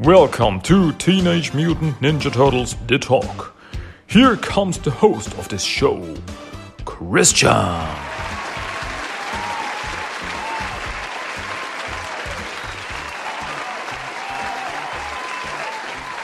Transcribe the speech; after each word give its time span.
Welcome 0.00 0.60
to 0.60 0.92
Teenage 0.92 1.52
Mutant 1.54 1.96
Ninja 2.00 2.32
Turtles 2.32 2.76
The 2.86 3.00
Talk. 3.00 3.56
Here 4.06 4.36
comes 4.36 4.78
the 4.78 4.92
host 4.92 5.36
of 5.36 5.48
this 5.48 5.64
show, 5.64 6.14
Christian. 6.84 7.48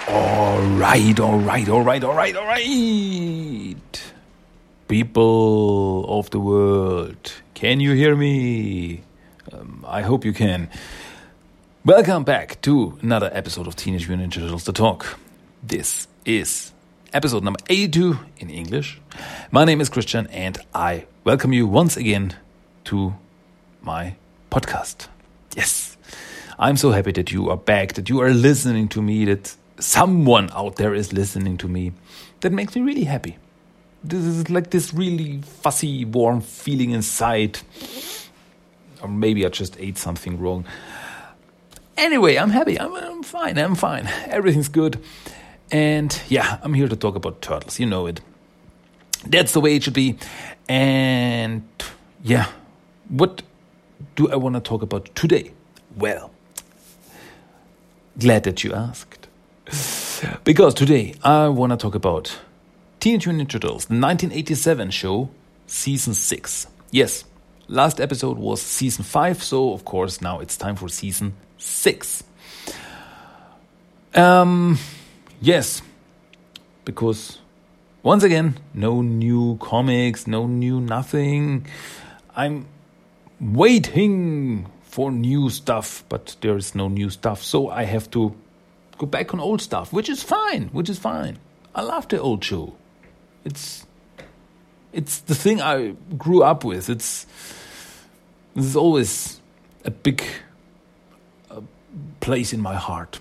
All 0.06 0.60
right, 0.78 1.18
all 1.18 1.40
right, 1.40 1.68
all 1.68 1.82
right, 1.82 2.04
all 2.04 2.14
right, 2.14 2.36
all 2.36 2.46
right. 2.46 4.12
People 4.86 6.20
of 6.20 6.30
the 6.30 6.38
world, 6.38 7.32
can 7.54 7.80
you 7.80 7.94
hear 7.94 8.14
me? 8.14 9.02
Um, 9.50 9.84
I 9.88 10.02
hope 10.02 10.24
you 10.24 10.32
can. 10.32 10.70
Welcome 11.86 12.24
back 12.24 12.62
to 12.62 12.98
another 13.02 13.28
episode 13.30 13.66
of 13.66 13.76
Teenage 13.76 14.08
Mutant 14.08 14.32
Ninja 14.32 14.40
Turtles 14.40 14.64
The 14.64 14.72
Talk. 14.72 15.18
This 15.62 16.08
is 16.24 16.72
episode 17.12 17.44
number 17.44 17.60
82 17.68 18.18
in 18.38 18.48
English. 18.48 19.02
My 19.50 19.66
name 19.66 19.82
is 19.82 19.90
Christian 19.90 20.26
and 20.28 20.56
I 20.74 21.04
welcome 21.24 21.52
you 21.52 21.66
once 21.66 21.98
again 21.98 22.36
to 22.84 23.12
my 23.82 24.16
podcast. 24.50 25.08
Yes, 25.54 25.98
I'm 26.58 26.78
so 26.78 26.90
happy 26.90 27.12
that 27.12 27.30
you 27.30 27.50
are 27.50 27.58
back, 27.58 27.92
that 27.92 28.08
you 28.08 28.18
are 28.22 28.32
listening 28.32 28.88
to 28.88 29.02
me, 29.02 29.26
that 29.26 29.54
someone 29.78 30.48
out 30.54 30.76
there 30.76 30.94
is 30.94 31.12
listening 31.12 31.58
to 31.58 31.68
me. 31.68 31.92
That 32.40 32.52
makes 32.52 32.74
me 32.74 32.80
really 32.80 33.04
happy. 33.04 33.36
This 34.02 34.24
is 34.24 34.48
like 34.48 34.70
this 34.70 34.94
really 34.94 35.42
fuzzy, 35.42 36.06
warm 36.06 36.40
feeling 36.40 36.92
inside. 36.92 37.58
Or 39.02 39.08
maybe 39.10 39.44
I 39.44 39.50
just 39.50 39.78
ate 39.78 39.98
something 39.98 40.40
wrong. 40.40 40.64
Anyway, 41.96 42.36
I'm 42.36 42.50
happy. 42.50 42.78
I'm, 42.78 42.94
I'm 42.94 43.22
fine. 43.22 43.58
I'm 43.58 43.74
fine. 43.74 44.08
Everything's 44.26 44.68
good. 44.68 45.02
And 45.70 46.20
yeah, 46.28 46.58
I'm 46.62 46.74
here 46.74 46.88
to 46.88 46.96
talk 46.96 47.14
about 47.14 47.40
turtles. 47.40 47.78
You 47.78 47.86
know 47.86 48.06
it. 48.06 48.20
That's 49.26 49.52
the 49.52 49.60
way 49.60 49.76
it 49.76 49.84
should 49.84 49.94
be. 49.94 50.18
And 50.68 51.62
yeah, 52.22 52.48
what 53.08 53.42
do 54.16 54.30
I 54.30 54.36
want 54.36 54.54
to 54.56 54.60
talk 54.60 54.82
about 54.82 55.14
today? 55.14 55.52
Well, 55.96 56.30
glad 58.18 58.44
that 58.44 58.64
you 58.64 58.72
asked. 58.72 59.28
Because 60.44 60.74
today 60.74 61.14
I 61.22 61.48
want 61.48 61.72
to 61.72 61.76
talk 61.76 61.94
about 61.94 62.38
Teenage 63.00 63.26
Mutant 63.26 63.48
Ninja 63.48 63.52
Turtles, 63.60 63.88
1987 63.88 64.90
show, 64.90 65.30
season 65.66 66.14
6. 66.14 66.66
Yes, 66.90 67.24
last 67.68 68.00
episode 68.00 68.38
was 68.38 68.60
season 68.60 69.04
5, 69.04 69.42
so 69.42 69.72
of 69.72 69.84
course 69.84 70.20
now 70.20 70.40
it's 70.40 70.56
time 70.56 70.76
for 70.76 70.88
season 70.88 71.34
6. 71.64 72.22
Um, 74.14 74.78
yes, 75.40 75.82
because 76.84 77.38
once 78.02 78.22
again, 78.22 78.58
no 78.74 79.00
new 79.00 79.56
comics, 79.56 80.26
no 80.26 80.46
new 80.46 80.80
nothing. 80.80 81.66
I'm 82.36 82.66
waiting 83.40 84.66
for 84.82 85.10
new 85.10 85.48
stuff, 85.50 86.04
but 86.08 86.36
there 86.42 86.56
is 86.56 86.74
no 86.74 86.88
new 86.88 87.08
stuff, 87.10 87.42
so 87.42 87.70
I 87.70 87.84
have 87.84 88.10
to 88.10 88.34
go 88.98 89.06
back 89.06 89.32
on 89.32 89.40
old 89.40 89.60
stuff, 89.60 89.92
which 89.92 90.08
is 90.08 90.22
fine, 90.22 90.68
which 90.68 90.90
is 90.90 90.98
fine. 90.98 91.38
I 91.74 91.82
love 91.82 92.06
the 92.08 92.20
old 92.20 92.44
show. 92.44 92.74
It's 93.44 93.86
it's 94.92 95.20
the 95.20 95.34
thing 95.34 95.60
I 95.60 95.96
grew 96.16 96.42
up 96.42 96.62
with. 96.62 96.88
It's 96.88 97.26
this 98.54 98.66
is 98.66 98.76
always 98.76 99.40
a 99.84 99.90
big 99.90 100.22
place 102.20 102.52
in 102.52 102.60
my 102.60 102.74
heart, 102.74 103.20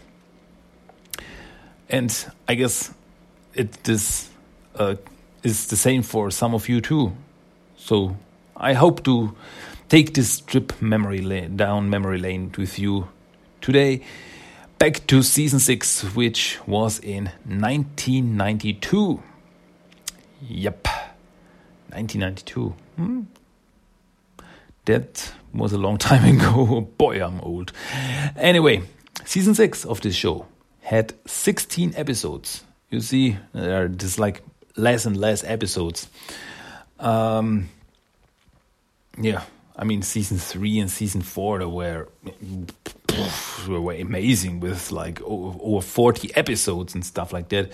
and 1.90 2.12
I 2.48 2.56
guess 2.56 2.94
it 3.54 3.84
this 3.84 4.30
uh, 4.76 4.96
is 5.44 5.68
the 5.68 5.76
same 5.76 6.04
for 6.04 6.32
some 6.32 6.54
of 6.54 6.70
you 6.70 6.82
too. 6.82 7.14
So 7.78 8.16
I 8.56 8.74
hope 8.74 9.04
to 9.04 9.36
take 9.90 10.14
this 10.14 10.40
trip 10.40 10.82
memory 10.82 11.22
lane 11.22 11.58
down 11.58 11.90
memory 11.90 12.18
lane 12.18 12.52
with 12.58 12.80
you 12.80 13.10
today. 13.62 14.02
Back 14.80 15.08
to 15.08 15.22
season 15.24 15.60
6 15.60 16.16
which 16.16 16.60
was 16.68 17.00
in 17.00 17.26
1992 17.46 19.22
yep. 20.42 20.88
1992 21.90 22.76
hmm? 22.98 23.22
That 24.86 25.34
was 25.54 25.74
a 25.74 25.78
long 25.78 25.98
time 26.10 26.38
ago 26.38 26.82
boy 26.98 27.24
i'm 27.24 27.40
old 27.42 27.72
anyway 28.36 28.82
season 29.26 29.54
6 29.54 29.86
of 29.86 30.02
this 30.02 30.16
show 30.16 30.46
had 30.82 31.14
16 31.26 31.94
episodes 31.96 32.64
you 32.90 33.00
see 33.00 33.38
there 33.54 33.84
are 33.84 33.88
just 33.88 34.20
like 34.20 34.42
less 34.76 35.06
and 35.06 35.18
less 35.18 35.44
episodes 35.44 36.08
um 37.00 37.70
yeah 39.20 39.44
I 39.76 39.86
mean, 39.86 40.04
season 40.04 40.38
three 40.38 40.80
and 40.80 40.90
season 40.90 41.22
four 41.22 41.60
they 41.60 41.66
were 41.66 42.08
were 43.68 43.94
amazing 43.94 44.60
with 44.60 44.92
like 44.92 45.22
over 45.24 45.82
forty 45.82 46.36
episodes 46.36 46.94
and 46.94 47.04
stuff 47.04 47.34
like 47.34 47.50
that. 47.50 47.72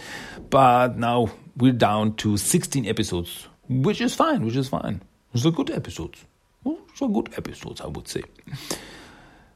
But 0.49 0.97
now 0.97 1.31
we're 1.57 1.73
down 1.73 2.15
to 2.17 2.37
sixteen 2.37 2.85
episodes, 2.85 3.47
which 3.67 3.99
is 3.99 4.15
fine. 4.15 4.45
Which 4.45 4.55
is 4.55 4.69
fine. 4.69 5.01
It's 5.33 5.45
a 5.45 5.51
good 5.51 5.69
episodes. 5.71 6.23
A 6.65 7.07
good 7.07 7.29
episodes, 7.37 7.79
I 7.79 7.87
would 7.87 8.09
say. 8.09 8.21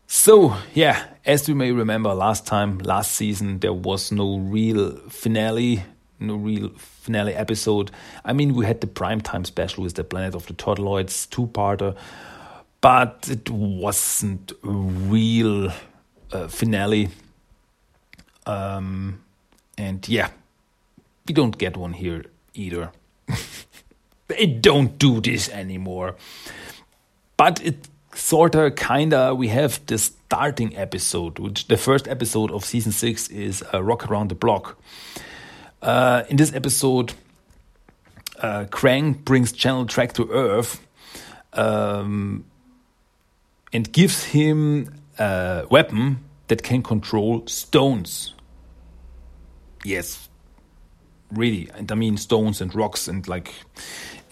So 0.07 0.55
yeah, 0.73 1.05
as 1.25 1.49
you 1.49 1.55
may 1.55 1.73
remember, 1.73 2.13
last 2.13 2.47
time, 2.47 2.77
last 2.79 3.11
season, 3.11 3.59
there 3.59 3.73
was 3.73 4.11
no 4.13 4.37
real 4.37 4.95
finale 5.09 5.83
no 6.23 6.35
real 6.35 6.69
finale 6.77 7.33
episode. 7.35 7.91
I 8.23 8.33
mean, 8.33 8.55
we 8.55 8.65
had 8.65 8.81
the 8.81 8.87
primetime 8.87 9.45
special 9.45 9.83
with 9.83 9.95
the 9.95 10.03
Planet 10.03 10.35
of 10.35 10.47
the 10.47 10.53
Turtleoids 10.53 11.29
two 11.29 11.47
parter, 11.47 11.95
but 12.81 13.27
it 13.29 13.49
wasn't 13.49 14.51
a 14.63 14.69
real 14.69 15.71
uh, 16.31 16.47
finale. 16.47 17.09
Um, 18.45 19.21
and 19.77 20.07
yeah, 20.07 20.29
we 21.27 21.33
don't 21.33 21.57
get 21.57 21.77
one 21.77 21.93
here 21.93 22.23
either. 22.53 22.91
they 24.27 24.45
don't 24.47 24.97
do 24.97 25.21
this 25.21 25.49
anymore. 25.49 26.15
But 27.37 27.63
it 27.63 27.87
sorta, 28.15 28.71
kinda, 28.71 29.33
we 29.33 29.47
have 29.47 29.85
the 29.85 29.97
starting 29.97 30.75
episode, 30.77 31.39
which 31.39 31.67
the 31.67 31.77
first 31.77 32.07
episode 32.07 32.51
of 32.51 32.63
season 32.63 32.91
six 32.91 33.27
is 33.29 33.63
a 33.73 33.83
Rock 33.83 34.09
Around 34.09 34.29
the 34.29 34.35
Block. 34.35 34.77
Uh, 35.81 36.23
in 36.29 36.37
this 36.37 36.53
episode, 36.53 37.13
uh, 38.39 38.65
Krang 38.69 39.23
brings 39.25 39.51
General 39.51 39.85
Traag 39.85 40.13
to 40.13 40.29
Earth. 40.31 40.79
Um, 41.53 42.45
and 43.73 43.91
gives 43.91 44.23
him 44.23 44.93
a 45.17 45.65
weapon 45.69 46.23
that 46.47 46.63
can 46.63 46.83
control 46.83 47.45
stones. 47.47 48.33
Yes, 49.83 50.29
really. 51.31 51.69
And 51.75 51.91
I 51.91 51.95
mean 51.95 52.17
stones 52.17 52.61
and 52.61 52.73
rocks 52.73 53.07
and 53.07 53.27
like, 53.27 53.53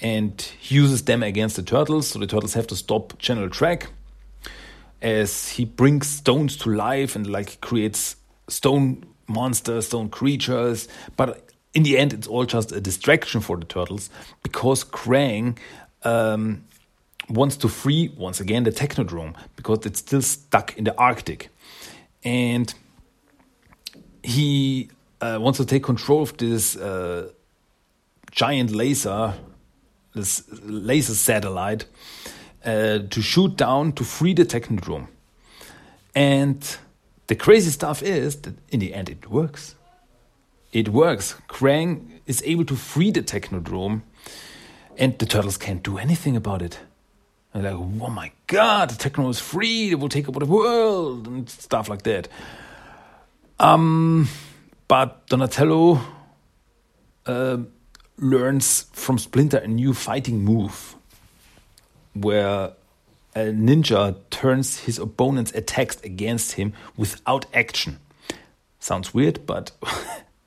and 0.02 0.42
he 0.60 0.76
uses 0.76 1.04
them 1.04 1.24
against 1.24 1.56
the 1.56 1.64
turtles. 1.64 2.08
So 2.08 2.20
the 2.20 2.28
turtles 2.28 2.54
have 2.54 2.68
to 2.68 2.76
stop 2.76 3.18
General 3.20 3.50
Traag 3.50 3.86
as 5.02 5.50
he 5.50 5.66
brings 5.66 6.08
stones 6.08 6.58
to 6.58 6.70
life 6.70 7.16
and 7.16 7.28
like 7.28 7.62
creates 7.62 8.16
stone 8.48 9.06
monsters, 9.28 9.88
stone 9.88 10.10
creatures. 10.10 10.88
But 11.16 11.50
in 11.74 11.84
the 11.84 11.98
end, 11.98 12.14
it's 12.14 12.28
all 12.28 12.46
just 12.46 12.72
a 12.72 12.82
distraction 12.82 13.42
for 13.42 13.58
the 13.58 13.66
turtles 13.66 14.10
because 14.44 14.84
Krang 14.84 15.58
um, 16.04 16.66
wants 17.30 17.56
to 17.58 17.70
free 17.70 18.14
once 18.18 18.40
again 18.40 18.64
the 18.64 18.72
Technodrome 18.72 19.36
because 19.56 19.86
it's 19.86 20.00
still 20.00 20.22
stuck 20.22 20.78
in 20.78 20.84
the 20.84 20.98
Arctic, 20.98 21.50
and 22.24 22.74
he 24.24 24.90
uh, 25.22 25.38
wants 25.40 25.58
to 25.58 25.66
take 25.66 25.84
control 25.84 26.24
of 26.24 26.36
this 26.38 26.76
uh, 26.76 27.30
giant 28.32 28.72
laser, 28.72 29.34
laser 30.14 31.16
satellite, 31.16 31.86
uh, 32.66 33.00
to 33.10 33.22
shoot 33.22 33.56
down 33.58 33.94
to 33.94 34.04
free 34.04 34.34
the 34.34 34.46
Technodrome. 34.46 35.08
And 36.14 36.78
the 37.28 37.36
crazy 37.36 37.72
stuff 37.72 38.04
is 38.04 38.36
that 38.42 38.56
in 38.70 38.80
the 38.80 38.94
end 38.94 39.10
it 39.10 39.30
works. 39.30 39.76
It 40.72 40.90
works. 40.90 41.36
Krang 41.48 42.20
is 42.26 42.44
able 42.46 42.66
to 42.66 42.76
free 42.76 43.12
the 43.12 43.22
Technodrome, 43.22 44.02
and 44.98 45.18
the 45.18 45.26
turtles 45.26 45.58
can't 45.58 45.84
do 45.84 45.98
anything 45.98 46.36
about 46.36 46.62
it. 46.62 46.80
And 47.54 47.64
like, 47.64 47.74
oh 47.74 48.10
my 48.10 48.32
god, 48.48 48.92
the 48.92 48.96
techno 48.96 49.28
is 49.30 49.40
free, 49.40 49.92
it 49.92 50.00
will 50.00 50.10
take 50.10 50.30
over 50.30 50.40
the 50.40 50.46
world, 50.46 51.28
and 51.28 51.50
stuff 51.50 51.90
like 51.90 52.04
that. 52.04 52.30
Um, 53.60 54.30
but 54.88 55.28
Donatello 55.28 56.02
uh, 57.26 57.58
learns 58.22 58.86
from 58.94 59.18
Splinter 59.18 59.58
a 59.58 59.68
new 59.68 59.94
fighting 59.94 60.46
move 60.46 60.96
where 62.14 62.74
a 63.36 63.40
ninja 63.40 64.16
turns 64.30 64.80
his 64.80 65.00
opponent's 65.00 65.52
attacks 65.54 66.00
against 66.04 66.54
him 66.54 66.74
without 66.96 67.46
action. 67.54 68.00
Sounds 68.80 69.14
weird, 69.14 69.46
but 69.46 69.72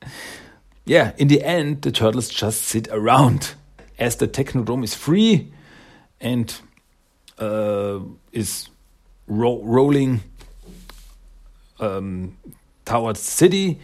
yeah, 0.85 1.11
in 1.17 1.27
the 1.27 1.43
end, 1.43 1.81
the 1.81 1.91
turtles 1.91 2.29
just 2.29 2.61
sit 2.61 2.87
around 2.89 3.53
as 3.99 4.15
the 4.17 4.27
Technodrome 4.27 4.83
is 4.83 4.93
free 4.93 5.51
and 6.21 6.55
uh, 7.39 7.99
is 8.31 8.69
ro 9.27 9.61
rolling 9.63 10.21
um, 11.79 12.37
towards 12.85 13.19
the 13.19 13.31
city. 13.31 13.79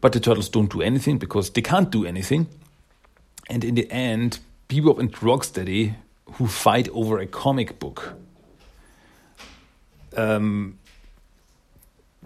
But 0.00 0.12
the 0.12 0.20
turtles 0.20 0.48
don't 0.48 0.70
do 0.70 0.82
anything 0.82 1.18
because 1.18 1.50
they 1.50 1.62
can't 1.62 1.90
do 1.90 2.04
anything. 2.04 2.48
And 3.48 3.64
in 3.64 3.74
the 3.74 3.90
end, 3.90 4.40
Bebop 4.68 4.98
and 4.98 5.12
Rocksteady, 5.12 5.94
who 6.32 6.46
fight 6.46 6.88
over 6.88 7.18
a 7.18 7.26
comic 7.26 7.78
book, 7.78 8.14
um, 10.16 10.78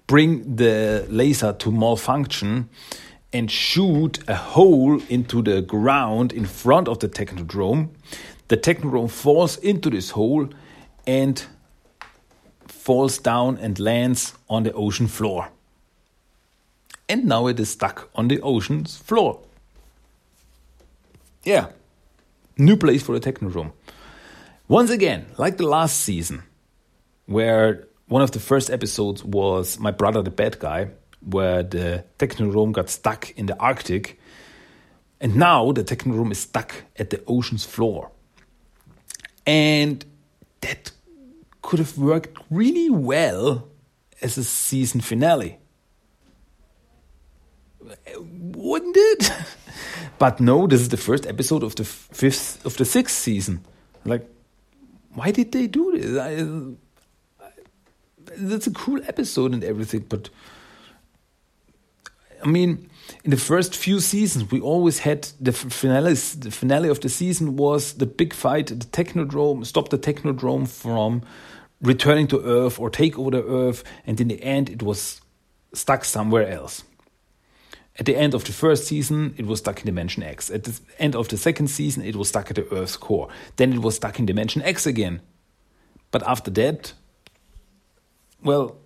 bring 0.07 0.57
the 0.57 1.07
laser 1.09 1.53
to 1.53 1.71
malfunction 1.71 2.69
and 3.33 3.51
shoot 3.51 4.19
a 4.29 4.35
hole 4.35 5.01
into 5.09 5.43
the 5.43 5.63
ground 5.63 6.33
in 6.33 6.45
front 6.47 6.89
of 6.89 6.99
the 6.99 7.09
Technodrome. 7.09 7.91
The 8.49 8.57
Technodrome 8.57 9.11
falls 9.11 9.57
into 9.59 9.91
this 9.91 10.11
hole 10.11 10.49
and 11.07 11.45
falls 12.67 13.19
down 13.19 13.59
and 13.59 13.79
lands 13.79 14.35
on 14.49 14.65
the 14.65 14.73
ocean 14.73 15.07
floor. 15.07 15.51
And 17.09 17.27
now 17.27 17.47
it 17.47 17.61
is 17.61 17.71
stuck 17.71 18.09
on 18.15 18.29
the 18.29 18.41
ocean's 18.41 18.97
floor. 18.97 19.41
Yeah, 21.43 21.69
new 22.59 22.77
place 22.77 23.03
for 23.03 23.19
the 23.19 23.33
Technodrome. 23.33 23.73
Once 24.69 24.91
again, 24.91 25.27
like 25.39 25.57
the 25.57 25.67
last 25.67 26.01
season, 26.01 26.43
where 27.27 27.87
one 28.09 28.23
of 28.23 28.33
the 28.33 28.41
first 28.41 28.71
episodes 28.71 29.25
was 29.25 29.79
My 29.79 29.91
Brother 29.91 30.21
the 30.21 30.31
Bad 30.31 30.59
Guy, 30.59 30.91
where 31.21 31.63
the 31.63 32.05
Technodrome 32.19 32.73
got 32.73 32.91
stuck 32.91 33.31
in 33.39 33.47
the 33.47 33.57
Arctic. 33.59 34.19
And 35.21 35.37
now 35.37 35.71
the 35.71 35.85
Technodrome 35.85 36.33
is 36.33 36.41
stuck 36.41 36.75
at 36.97 37.11
the 37.11 37.23
ocean's 37.27 37.65
floor. 37.65 38.11
And 39.47 40.05
that 40.61 40.91
could 41.63 41.79
have 41.79 41.97
worked 41.97 42.37
really 42.51 42.91
well 42.91 43.69
as 44.21 44.37
a 44.37 44.45
season 44.45 45.01
finale. 45.01 45.60
Wouldn't 48.19 48.97
it? 48.97 49.33
but 50.19 50.41
no, 50.41 50.67
this 50.67 50.81
is 50.81 50.89
the 50.91 50.97
first 50.97 51.27
episode 51.27 51.63
of 51.63 51.75
the 51.75 51.85
fifth 51.85 52.65
of 52.65 52.77
the 52.77 52.85
sixth 52.85 53.17
season. 53.17 53.65
Like, 54.05 54.29
why 55.15 55.31
did 55.31 55.53
they 55.53 55.67
do 55.67 55.97
this? 55.97 56.17
I, 56.19 57.47
that's 58.37 58.67
a 58.67 58.73
cool 58.73 59.01
episode 59.07 59.53
and 59.53 59.65
everything, 59.65 60.07
but 60.09 60.31
I 62.43 62.49
mean, 62.49 62.89
in 63.25 63.31
the 63.31 63.37
first 63.37 63.77
few 63.77 64.01
seasons, 64.01 64.51
we 64.51 64.61
always 64.61 65.01
had 65.01 65.29
the 65.41 65.53
finale. 65.53 66.15
The 66.15 66.51
finale 66.51 66.89
of 66.89 67.01
the 67.01 67.09
season 67.09 67.57
was 67.57 67.95
the 67.95 68.07
big 68.07 68.33
fight 68.33 68.69
the 68.69 68.75
Technodrome, 68.77 69.67
stop 69.67 69.89
the 69.89 69.99
Technodrome 69.99 70.69
from 70.69 71.23
returning 71.83 72.27
to 72.29 72.41
Earth 72.41 72.79
or 72.79 72.91
take 72.91 73.19
over 73.19 73.31
the 73.31 73.45
Earth, 73.45 73.85
and 74.07 74.21
in 74.21 74.29
the 74.29 74.43
end, 74.43 74.71
it 74.71 74.83
was 74.83 75.21
stuck 75.73 76.05
somewhere 76.05 76.49
else. 76.49 76.85
At 78.01 78.07
the 78.07 78.17
end 78.17 78.33
of 78.33 78.45
the 78.45 78.53
first 78.53 78.87
season, 78.87 79.35
it 79.37 79.45
was 79.45 79.59
stuck 79.59 79.81
in 79.81 79.85
Dimension 79.85 80.23
X. 80.23 80.51
At 80.51 80.65
the 80.65 80.81
end 80.99 81.15
of 81.15 81.29
the 81.29 81.37
second 81.37 81.69
season, 81.69 82.03
it 82.03 82.17
was 82.17 82.31
stuck 82.31 82.51
at 82.51 82.57
the 82.57 82.67
Earth's 82.75 82.97
core. 82.97 83.29
Then 83.57 83.75
it 83.75 83.83
was 83.83 83.97
stuck 83.97 84.19
in 84.19 84.25
Dimension 84.25 84.63
X 84.63 84.87
again. 84.87 85.21
But 86.11 86.27
after 86.27 86.51
that, 86.53 86.95
well, 88.43 88.79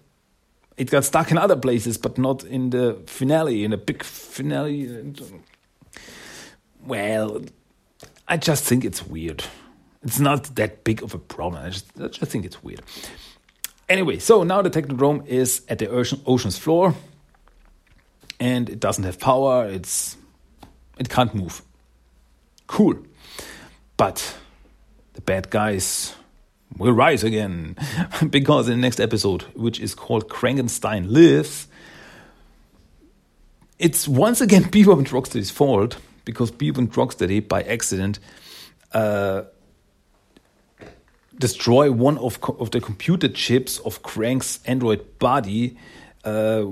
it 0.76 0.90
got 0.90 1.04
stuck 1.04 1.30
in 1.30 1.38
other 1.38 1.54
places, 1.54 1.96
but 1.96 2.18
not 2.18 2.42
in 2.42 2.70
the 2.70 2.98
finale, 3.06 3.62
in 3.62 3.72
a 3.72 3.76
big 3.76 4.02
finale. 4.02 5.14
Well, 6.84 7.42
I 8.26 8.36
just 8.36 8.64
think 8.64 8.84
it's 8.84 9.06
weird. 9.06 9.44
It's 10.02 10.18
not 10.18 10.56
that 10.56 10.82
big 10.82 11.04
of 11.04 11.14
a 11.14 11.18
problem. 11.18 11.64
I 11.64 11.70
just, 11.70 11.86
I 12.00 12.08
just 12.08 12.32
think 12.32 12.44
it's 12.44 12.64
weird. 12.64 12.82
Anyway, 13.88 14.18
so 14.18 14.42
now 14.42 14.60
the 14.60 14.70
Technodrome 14.70 15.24
is 15.28 15.62
at 15.68 15.78
the 15.78 15.88
ocean, 15.88 16.20
ocean's 16.26 16.58
floor, 16.58 16.96
and 18.40 18.68
it 18.68 18.80
doesn't 18.80 19.04
have 19.04 19.18
power. 19.18 19.66
It's 19.66 20.16
it 20.98 21.08
can't 21.08 21.34
move. 21.34 21.62
Cool, 22.66 22.96
but 23.96 24.36
the 25.14 25.20
bad 25.20 25.50
guys 25.50 26.14
will 26.76 26.92
rise 26.92 27.22
again 27.22 27.76
because 28.30 28.68
in 28.68 28.76
the 28.76 28.80
next 28.80 29.00
episode, 29.00 29.42
which 29.54 29.80
is 29.80 29.94
called 29.94 30.28
Krangenstein 30.28 31.10
Lives, 31.10 31.68
it's 33.78 34.08
once 34.08 34.40
again 34.40 34.64
Bebop 34.70 34.98
and 34.98 35.06
Rocksteady's 35.06 35.50
fault 35.50 35.98
because 36.24 36.50
Bebop 36.50 36.78
and 36.78 36.92
Rocksteady, 36.92 37.46
by 37.46 37.62
accident, 37.62 38.18
uh, 38.92 39.42
destroy 41.38 41.90
one 41.90 42.16
of, 42.18 42.38
of 42.58 42.70
the 42.70 42.80
computer 42.80 43.28
chips 43.28 43.78
of 43.80 44.02
Krang's 44.02 44.60
android 44.66 45.18
body 45.18 45.76
uh, 46.24 46.66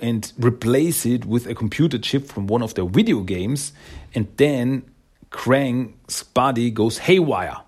and 0.00 0.32
replace 0.38 1.06
it 1.06 1.24
with 1.24 1.46
a 1.46 1.54
computer 1.54 1.98
chip 1.98 2.26
from 2.26 2.46
one 2.46 2.62
of 2.62 2.74
their 2.74 2.86
video 2.86 3.20
games, 3.20 3.72
and 4.14 4.26
then 4.36 4.82
Krang's 5.30 6.22
body 6.22 6.70
goes 6.70 6.98
haywire 6.98 7.58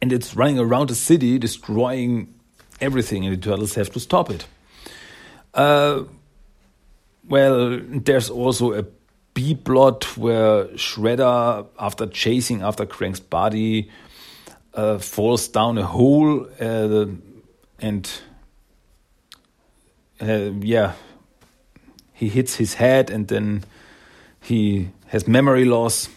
and 0.00 0.12
it's 0.12 0.34
running 0.34 0.58
around 0.58 0.88
the 0.88 0.94
city 0.94 1.38
destroying 1.38 2.32
everything, 2.80 3.24
and 3.24 3.36
the 3.36 3.40
turtles 3.40 3.74
have 3.74 3.90
to 3.90 4.00
stop 4.00 4.30
it. 4.30 4.46
Uh, 5.54 6.04
well, 7.28 7.80
there's 7.82 8.30
also 8.30 8.72
a 8.72 8.84
B 9.34 9.54
plot 9.54 10.16
where 10.16 10.66
Shredder, 10.76 11.66
after 11.78 12.06
chasing 12.06 12.62
after 12.62 12.86
Krang's 12.86 13.20
body, 13.20 13.90
uh, 14.74 14.98
falls 14.98 15.48
down 15.48 15.78
a 15.78 15.84
hole 15.84 16.46
uh, 16.60 17.06
and 17.80 18.10
uh, 20.20 20.50
yeah, 20.60 20.94
he 22.12 22.28
hits 22.28 22.56
his 22.56 22.74
head 22.74 23.10
and 23.10 23.28
then 23.28 23.64
he 24.40 24.90
has 25.06 25.26
memory 25.26 25.64
loss. 25.64 26.08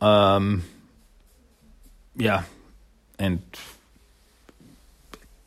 Um, 0.00 0.62
yeah, 2.16 2.44
and 3.18 3.42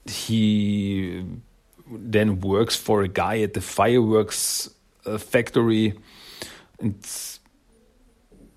he 0.06 1.26
then 1.92 2.42
works 2.42 2.76
for 2.76 3.02
a 3.02 3.08
guy 3.08 3.42
at 3.42 3.54
the 3.54 3.62
fireworks 3.62 4.70
uh, 5.06 5.18
factory. 5.18 5.94
It's 6.80 7.40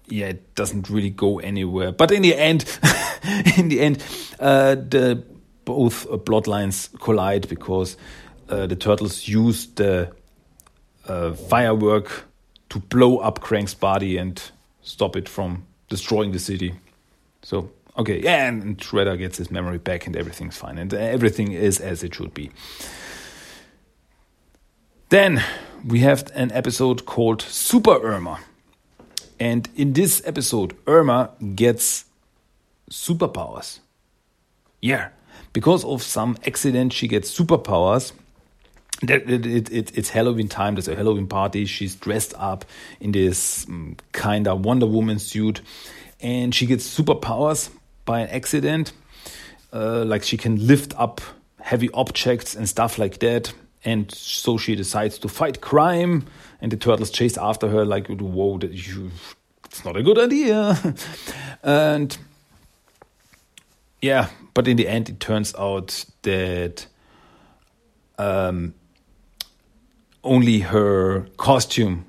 yeah, 0.06 0.26
it 0.26 0.54
doesn't 0.54 0.90
really 0.90 1.10
go 1.10 1.38
anywhere. 1.38 1.92
But 1.92 2.10
in 2.10 2.22
the 2.22 2.36
end, 2.36 2.64
in 3.56 3.68
the 3.68 3.80
end, 3.80 4.04
uh, 4.38 4.74
the 4.74 5.24
both 5.74 6.06
bloodlines 6.24 6.88
collide 7.00 7.48
because 7.48 7.96
uh, 8.48 8.66
the 8.66 8.76
turtles 8.76 9.28
use 9.28 9.66
the 9.74 10.12
uh, 11.08 11.32
firework 11.32 12.24
to 12.68 12.78
blow 12.78 13.18
up 13.18 13.40
Krang's 13.40 13.74
body 13.74 14.18
and 14.18 14.42
stop 14.82 15.16
it 15.16 15.28
from 15.28 15.64
destroying 15.88 16.32
the 16.32 16.38
city. 16.38 16.74
So 17.42 17.70
Okay, 17.98 18.22
yeah, 18.22 18.48
and 18.48 18.78
Shredder 18.78 19.18
gets 19.18 19.36
his 19.36 19.50
memory 19.50 19.78
back 19.78 20.06
and 20.06 20.16
everything's 20.16 20.56
fine. 20.56 20.78
And 20.78 20.94
everything 20.94 21.52
is 21.52 21.78
as 21.78 22.02
it 22.02 22.14
should 22.14 22.32
be. 22.32 22.50
Then 25.10 25.44
we 25.86 26.00
have 26.00 26.30
an 26.34 26.50
episode 26.52 27.04
called 27.04 27.42
Super 27.42 28.00
Irma. 28.02 28.40
And 29.38 29.68
in 29.76 29.92
this 29.92 30.22
episode, 30.24 30.74
Irma 30.86 31.30
gets 31.54 32.06
superpowers. 32.90 33.80
Yeah, 34.80 35.10
because 35.52 35.84
of 35.84 36.02
some 36.02 36.36
accident, 36.46 36.92
she 36.92 37.08
gets 37.08 37.36
superpowers. 37.36 38.12
It, 39.02 39.28
it, 39.28 39.72
it, 39.72 39.98
it's 39.98 40.10
Halloween 40.10 40.48
time. 40.48 40.74
There's 40.74 40.88
a 40.88 40.94
Halloween 40.94 41.26
party. 41.26 41.66
She's 41.66 41.94
dressed 41.96 42.34
up 42.36 42.64
in 43.00 43.12
this 43.12 43.66
um, 43.68 43.96
kind 44.12 44.46
of 44.46 44.64
Wonder 44.64 44.86
Woman 44.86 45.18
suit, 45.18 45.60
and 46.20 46.54
she 46.54 46.66
gets 46.66 46.86
superpowers 46.86 47.70
by 48.04 48.20
an 48.20 48.28
accident. 48.30 48.92
Uh, 49.72 50.04
like 50.04 50.22
she 50.22 50.36
can 50.36 50.66
lift 50.66 50.94
up 50.98 51.20
heavy 51.60 51.88
objects 51.94 52.54
and 52.54 52.68
stuff 52.68 52.98
like 52.98 53.18
that. 53.20 53.52
And 53.84 54.12
so 54.12 54.58
she 54.58 54.76
decides 54.76 55.18
to 55.18 55.28
fight 55.28 55.60
crime, 55.60 56.26
and 56.60 56.70
the 56.70 56.76
turtles 56.76 57.10
chase 57.10 57.36
after 57.36 57.68
her 57.68 57.84
like, 57.84 58.06
"Whoa, 58.06 58.58
that 58.58 58.70
you, 58.72 59.10
it's 59.64 59.84
not 59.84 59.96
a 59.96 60.02
good 60.02 60.18
idea." 60.18 60.78
and 61.64 62.16
yeah, 64.02 64.28
but 64.52 64.66
in 64.66 64.76
the 64.76 64.88
end, 64.88 65.08
it 65.08 65.20
turns 65.20 65.54
out 65.54 66.04
that 66.22 66.86
um, 68.18 68.74
only 70.24 70.58
her 70.58 71.22
costume 71.36 72.04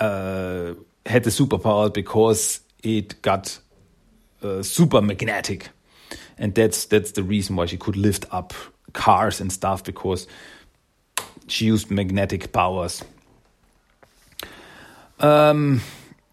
uh, 0.00 0.74
had 1.06 1.22
the 1.22 1.30
superpower 1.30 1.94
because 1.94 2.60
it 2.82 3.22
got 3.22 3.58
uh, 4.42 4.62
super 4.62 5.00
magnetic, 5.00 5.70
and 6.36 6.54
that's 6.54 6.86
that's 6.86 7.12
the 7.12 7.22
reason 7.22 7.54
why 7.54 7.66
she 7.66 7.76
could 7.76 7.96
lift 7.96 8.26
up 8.32 8.52
cars 8.92 9.40
and 9.40 9.52
stuff 9.52 9.84
because 9.84 10.26
she 11.46 11.66
used 11.66 11.90
magnetic 11.90 12.52
powers. 12.52 13.04
Um, 15.20 15.80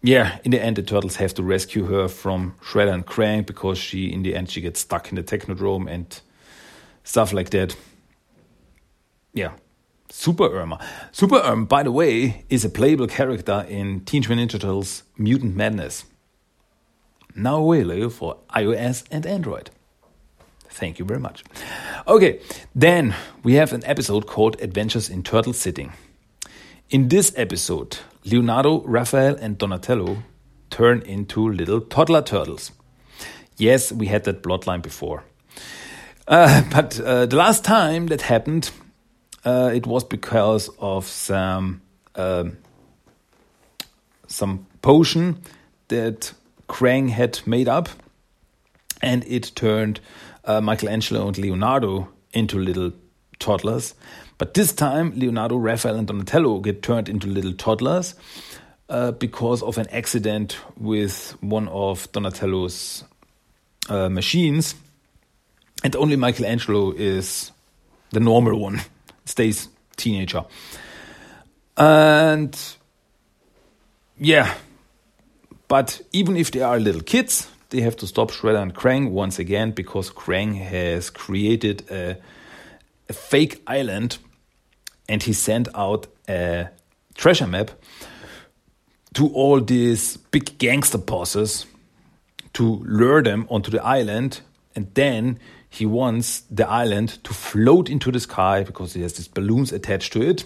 yeah, 0.04 0.38
in 0.44 0.50
the 0.50 0.62
end, 0.62 0.76
the 0.76 0.82
turtles 0.82 1.16
have 1.16 1.32
to 1.34 1.42
rescue 1.42 1.84
her 1.84 2.08
from 2.08 2.54
Shredder 2.62 2.92
and 2.92 3.06
Krang 3.06 3.46
because 3.46 3.78
she, 3.78 4.12
in 4.12 4.22
the 4.22 4.36
end, 4.36 4.50
she 4.50 4.60
gets 4.60 4.80
stuck 4.80 5.08
in 5.08 5.16
the 5.16 5.22
Technodrome 5.22 5.90
and 5.90 6.20
stuff 7.04 7.32
like 7.32 7.48
that. 7.50 7.74
Yeah, 9.32 9.52
Super 10.10 10.44
Irma. 10.44 10.78
Super 11.10 11.36
Irma, 11.38 11.64
by 11.64 11.82
the 11.82 11.90
way, 11.90 12.44
is 12.50 12.66
a 12.66 12.68
playable 12.68 13.06
character 13.06 13.64
in 13.66 14.04
Teenage 14.04 14.28
Mutant 14.28 14.50
Ninja 14.50 14.60
Turtles 14.60 15.04
Mutant 15.16 15.56
Madness. 15.56 16.04
Now 17.34 17.72
available 17.72 18.10
for 18.10 18.36
iOS 18.54 19.04
and 19.10 19.24
Android. 19.24 19.70
Thank 20.68 20.98
you 20.98 21.06
very 21.06 21.20
much. 21.20 21.44
Okay, 22.06 22.40
then 22.74 23.14
we 23.42 23.54
have 23.54 23.72
an 23.72 23.82
episode 23.86 24.26
called 24.26 24.60
Adventures 24.60 25.08
in 25.08 25.22
Turtle 25.22 25.54
Sitting. 25.54 25.94
In 26.90 27.08
this 27.08 27.32
episode, 27.36 28.00
Leonardo, 28.24 28.80
Raphael, 28.82 29.36
and 29.36 29.58
Donatello 29.58 30.22
turn 30.70 31.02
into 31.02 31.48
little 31.48 31.80
toddler 31.80 32.22
turtles. 32.22 32.72
Yes, 33.56 33.92
we 33.92 34.06
had 34.06 34.24
that 34.24 34.42
bloodline 34.42 34.82
before. 34.82 35.24
Uh, 36.26 36.62
but 36.72 36.98
uh, 37.00 37.26
the 37.26 37.36
last 37.36 37.64
time 37.64 38.06
that 38.06 38.22
happened, 38.22 38.70
uh, 39.44 39.70
it 39.74 39.86
was 39.86 40.04
because 40.04 40.70
of 40.78 41.06
some 41.06 41.82
um, 42.14 42.56
some 44.26 44.66
potion 44.82 45.38
that 45.88 46.32
Krang 46.68 47.10
had 47.10 47.40
made 47.46 47.68
up, 47.68 47.88
and 49.02 49.24
it 49.26 49.52
turned 49.54 50.00
uh, 50.44 50.60
Michelangelo 50.60 51.28
and 51.28 51.36
Leonardo 51.38 52.08
into 52.32 52.58
little 52.58 52.92
toddlers. 53.38 53.94
But 54.38 54.54
this 54.54 54.72
time, 54.72 55.12
Leonardo, 55.16 55.56
Raphael, 55.56 55.96
and 55.96 56.06
Donatello 56.06 56.60
get 56.60 56.82
turned 56.82 57.08
into 57.08 57.26
little 57.28 57.52
toddlers 57.52 58.14
uh, 58.88 59.12
because 59.12 59.62
of 59.62 59.78
an 59.78 59.88
accident 59.90 60.58
with 60.76 61.36
one 61.40 61.68
of 61.68 62.10
Donatello's 62.12 63.04
uh, 63.88 64.08
machines. 64.08 64.74
And 65.82 65.94
only 65.96 66.16
Michelangelo 66.16 66.92
is 66.92 67.52
the 68.10 68.20
normal 68.20 68.58
one, 68.58 68.80
stays 69.24 69.68
teenager. 69.96 70.44
And 71.76 72.58
yeah, 74.18 74.54
but 75.68 76.00
even 76.12 76.36
if 76.36 76.50
they 76.50 76.60
are 76.60 76.78
little 76.78 77.02
kids, 77.02 77.48
they 77.70 77.80
have 77.80 77.96
to 77.96 78.06
stop 78.06 78.30
Shredder 78.30 78.62
and 78.62 78.74
Krang 78.74 79.10
once 79.10 79.38
again 79.38 79.72
because 79.72 80.10
Krang 80.10 80.54
has 80.56 81.10
created 81.10 81.84
a, 81.90 82.16
a 83.08 83.12
fake 83.12 83.62
island 83.66 84.18
and 85.08 85.22
he 85.22 85.32
sent 85.32 85.68
out 85.74 86.06
a 86.28 86.68
treasure 87.14 87.46
map 87.46 87.70
to 89.14 89.28
all 89.28 89.60
these 89.60 90.16
big 90.16 90.58
gangster 90.58 90.98
bosses 90.98 91.66
to 92.54 92.82
lure 92.84 93.22
them 93.22 93.46
onto 93.50 93.70
the 93.70 93.82
island. 93.82 94.40
And 94.74 94.92
then 94.94 95.38
he 95.68 95.86
wants 95.86 96.40
the 96.50 96.68
island 96.68 97.22
to 97.24 97.32
float 97.34 97.88
into 97.88 98.10
the 98.10 98.20
sky 98.20 98.64
because 98.64 98.94
he 98.94 99.02
has 99.02 99.14
these 99.14 99.28
balloons 99.28 99.72
attached 99.72 100.12
to 100.14 100.22
it. 100.22 100.44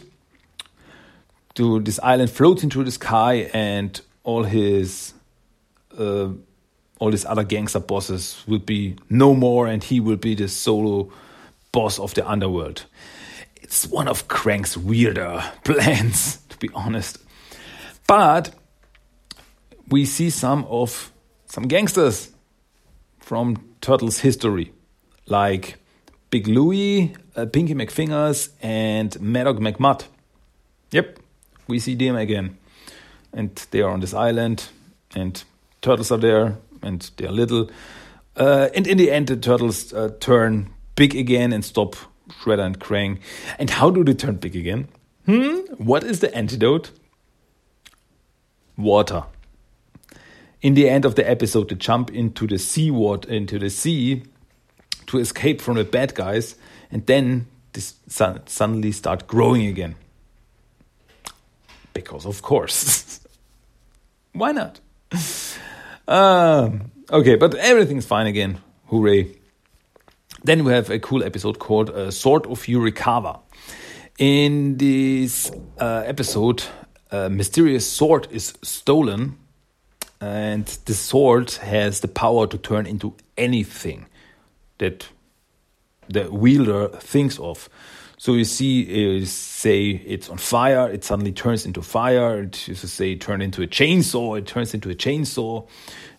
To 1.54 1.80
this 1.80 1.98
island 2.02 2.30
floats 2.30 2.62
into 2.62 2.84
the 2.84 2.90
sky 2.90 3.50
and 3.52 4.00
all 4.22 4.44
his 4.44 5.14
uh, 5.98 6.28
all 6.98 7.10
these 7.10 7.24
other 7.24 7.44
gangster 7.44 7.80
bosses 7.80 8.42
will 8.46 8.58
be 8.58 8.96
no 9.08 9.34
more 9.34 9.66
and 9.66 9.82
he 9.82 10.00
will 10.00 10.16
be 10.16 10.34
the 10.34 10.48
solo 10.48 11.10
boss 11.72 11.98
of 11.98 12.14
the 12.14 12.28
underworld. 12.28 12.86
It's 13.56 13.86
one 13.86 14.08
of 14.08 14.28
Krang's 14.28 14.76
weirder 14.76 15.42
plans, 15.64 16.38
to 16.48 16.56
be 16.58 16.70
honest. 16.74 17.18
But 18.06 18.54
we 19.88 20.04
see 20.04 20.30
some 20.30 20.64
of 20.64 21.12
some 21.46 21.64
gangsters 21.64 22.30
from 23.18 23.56
Turtles 23.80 24.20
history, 24.20 24.72
like 25.26 25.76
Big 26.30 26.46
Louie, 26.46 27.14
uh, 27.36 27.46
Pinky 27.46 27.74
McFingers, 27.74 28.50
and 28.62 29.18
Mad 29.20 29.44
Dog 29.44 29.60
McMutt. 29.60 30.04
Yep, 30.90 31.18
we 31.66 31.78
see 31.78 31.94
them 31.94 32.16
again. 32.16 32.56
And 33.32 33.54
they 33.70 33.82
are 33.82 33.90
on 33.90 34.00
this 34.00 34.14
island, 34.14 34.68
and 35.14 35.42
turtles 35.82 36.10
are 36.10 36.18
there, 36.18 36.56
and 36.82 37.10
they're 37.16 37.30
little. 37.30 37.70
Uh, 38.36 38.68
and 38.74 38.86
in 38.86 38.96
the 38.96 39.10
end, 39.10 39.26
the 39.26 39.36
turtles 39.36 39.92
uh, 39.92 40.10
turn 40.20 40.70
big 40.98 41.14
again 41.14 41.52
and 41.52 41.64
stop 41.64 41.94
Shredder 42.28 42.66
and 42.66 42.80
Krang. 42.80 43.20
And 43.58 43.70
how 43.70 43.88
do 43.88 44.02
they 44.02 44.14
turn 44.14 44.36
big 44.36 44.56
again? 44.56 44.88
Hmm? 45.26 45.60
What 45.78 46.02
is 46.02 46.18
the 46.18 46.34
antidote? 46.34 46.90
Water. 48.76 49.22
In 50.60 50.74
the 50.74 50.88
end 50.88 51.04
of 51.04 51.14
the 51.14 51.28
episode, 51.28 51.68
they 51.68 51.76
jump 51.76 52.10
into 52.10 52.48
the 52.48 52.58
sea 52.58 52.90
water, 52.90 53.30
into 53.30 53.60
the 53.60 53.70
sea 53.70 54.24
to 55.06 55.18
escape 55.18 55.60
from 55.60 55.76
the 55.76 55.84
bad 55.84 56.16
guys, 56.16 56.56
and 56.90 57.06
then 57.06 57.46
they 57.72 57.80
suddenly 58.08 58.90
start 58.90 59.28
growing 59.28 59.66
again. 59.66 59.94
Because 61.94 62.26
of 62.26 62.42
course. 62.42 63.20
Why 64.32 64.52
not? 64.52 64.80
Um, 66.08 66.90
okay, 67.10 67.34
but 67.34 67.54
everything's 67.56 68.06
fine 68.06 68.26
again. 68.26 68.62
Hooray. 68.86 69.37
Then 70.48 70.64
we 70.64 70.72
have 70.72 70.88
a 70.88 70.98
cool 70.98 71.22
episode 71.22 71.58
called 71.58 71.90
uh, 71.90 72.10
Sword 72.10 72.46
of 72.46 72.62
Yurikawa. 72.62 73.40
In 74.16 74.78
this 74.78 75.50
uh, 75.78 76.04
episode, 76.06 76.62
a 77.10 77.28
mysterious 77.28 77.86
sword 77.86 78.28
is 78.30 78.54
stolen, 78.62 79.36
and 80.22 80.64
the 80.86 80.94
sword 80.94 81.50
has 81.50 82.00
the 82.00 82.08
power 82.08 82.46
to 82.46 82.56
turn 82.56 82.86
into 82.86 83.14
anything 83.36 84.06
that 84.78 85.08
the 86.08 86.32
wielder 86.32 86.88
thinks 86.98 87.38
of. 87.38 87.68
So 88.16 88.32
you 88.32 88.44
see, 88.44 89.20
uh, 89.20 89.26
say 89.26 89.90
it's 89.90 90.30
on 90.30 90.38
fire, 90.38 90.88
it 90.88 91.04
suddenly 91.04 91.32
turns 91.32 91.66
into 91.66 91.82
fire. 91.82 92.44
It 92.44 92.52
to 92.52 92.74
say 92.74 93.16
turn 93.16 93.42
into 93.42 93.60
a 93.60 93.66
chainsaw, 93.66 94.38
it 94.38 94.46
turns 94.46 94.72
into 94.72 94.88
a 94.88 94.94
chainsaw. 94.94 95.68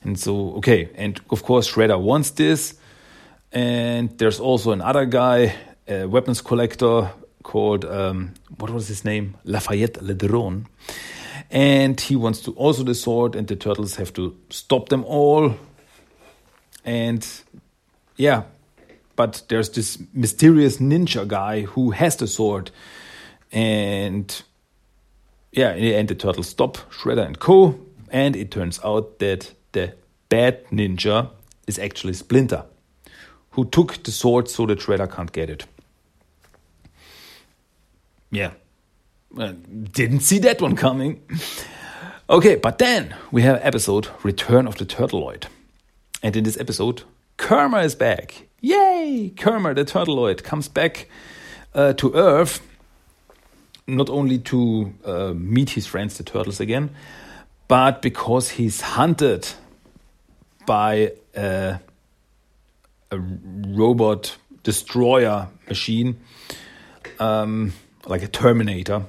And 0.03 0.19
so, 0.19 0.53
okay, 0.57 0.91
and 0.93 1.19
of 1.31 1.41
course, 1.41 1.71
Shredder 1.71 1.99
wants 1.99 2.29
this. 2.29 2.78
And 3.51 4.17
there's 4.17 4.39
also 4.39 4.71
another 4.71 5.05
guy, 5.05 5.55
a 5.87 6.05
weapons 6.05 6.41
collector 6.41 7.11
called, 7.43 7.85
um, 7.85 8.33
what 8.57 8.69
was 8.69 8.87
his 8.87 9.03
name? 9.03 9.35
Lafayette 9.43 9.95
Ledron. 9.95 10.65
And 11.49 11.99
he 11.99 12.15
wants 12.15 12.41
to 12.41 12.51
also 12.51 12.83
the 12.83 12.93
sword, 12.93 13.35
and 13.35 13.47
the 13.47 13.55
turtles 13.55 13.95
have 13.95 14.13
to 14.13 14.37
stop 14.49 14.89
them 14.89 15.03
all. 15.05 15.55
And 16.85 17.27
yeah, 18.17 18.43
but 19.15 19.43
there's 19.47 19.69
this 19.71 19.97
mysterious 20.13 20.77
ninja 20.77 21.27
guy 21.27 21.61
who 21.61 21.91
has 21.91 22.15
the 22.17 22.27
sword. 22.27 22.71
And 23.51 24.43
yeah, 25.51 25.73
in 25.73 25.81
the 25.81 25.95
end, 25.95 26.07
the 26.09 26.15
turtles 26.15 26.49
stop 26.49 26.77
Shredder 26.91 27.25
and 27.25 27.39
Co. 27.39 27.79
And 28.11 28.35
it 28.35 28.51
turns 28.51 28.79
out 28.83 29.19
that 29.19 29.51
the 29.71 29.95
bad 30.29 30.65
ninja 30.67 31.29
is 31.67 31.79
actually 31.79 32.13
Splinter, 32.13 32.65
who 33.51 33.65
took 33.65 34.03
the 34.03 34.11
sword 34.11 34.49
so 34.49 34.65
the 34.65 34.75
Shredder 34.75 35.11
can't 35.11 35.31
get 35.31 35.49
it. 35.49 35.65
Yeah, 38.31 38.51
uh, 39.37 39.53
didn't 39.91 40.21
see 40.21 40.39
that 40.39 40.61
one 40.61 40.75
coming. 40.75 41.21
Okay, 42.29 42.55
but 42.55 42.77
then 42.77 43.15
we 43.31 43.41
have 43.41 43.59
episode 43.63 44.09
Return 44.21 44.67
of 44.67 44.75
the 44.77 44.85
Turtleoid. 44.85 45.45
And 46.21 46.35
in 46.35 46.43
this 46.43 46.59
episode, 46.59 47.03
Kerma 47.37 47.79
is 47.79 47.95
back. 47.95 48.47
Yay! 48.61 49.33
Kerma, 49.35 49.73
the 49.73 49.83
Turtleoid, 49.83 50.43
comes 50.43 50.67
back 50.67 51.07
uh, 51.73 51.93
to 51.93 52.13
Earth, 52.13 52.61
not 53.87 54.09
only 54.09 54.37
to 54.39 54.93
uh, 55.05 55.33
meet 55.35 55.71
his 55.71 55.87
friends, 55.87 56.17
the 56.17 56.23
turtles, 56.23 56.59
again, 56.59 56.91
but 57.67 58.01
because 58.01 58.51
he's 58.51 58.81
hunted 58.81 59.47
by 60.65 61.13
a, 61.35 61.79
a 63.11 63.19
robot 63.19 64.37
destroyer 64.63 65.47
machine, 65.67 66.19
um, 67.19 67.73
like 68.05 68.23
a 68.23 68.27
Terminator, 68.27 69.03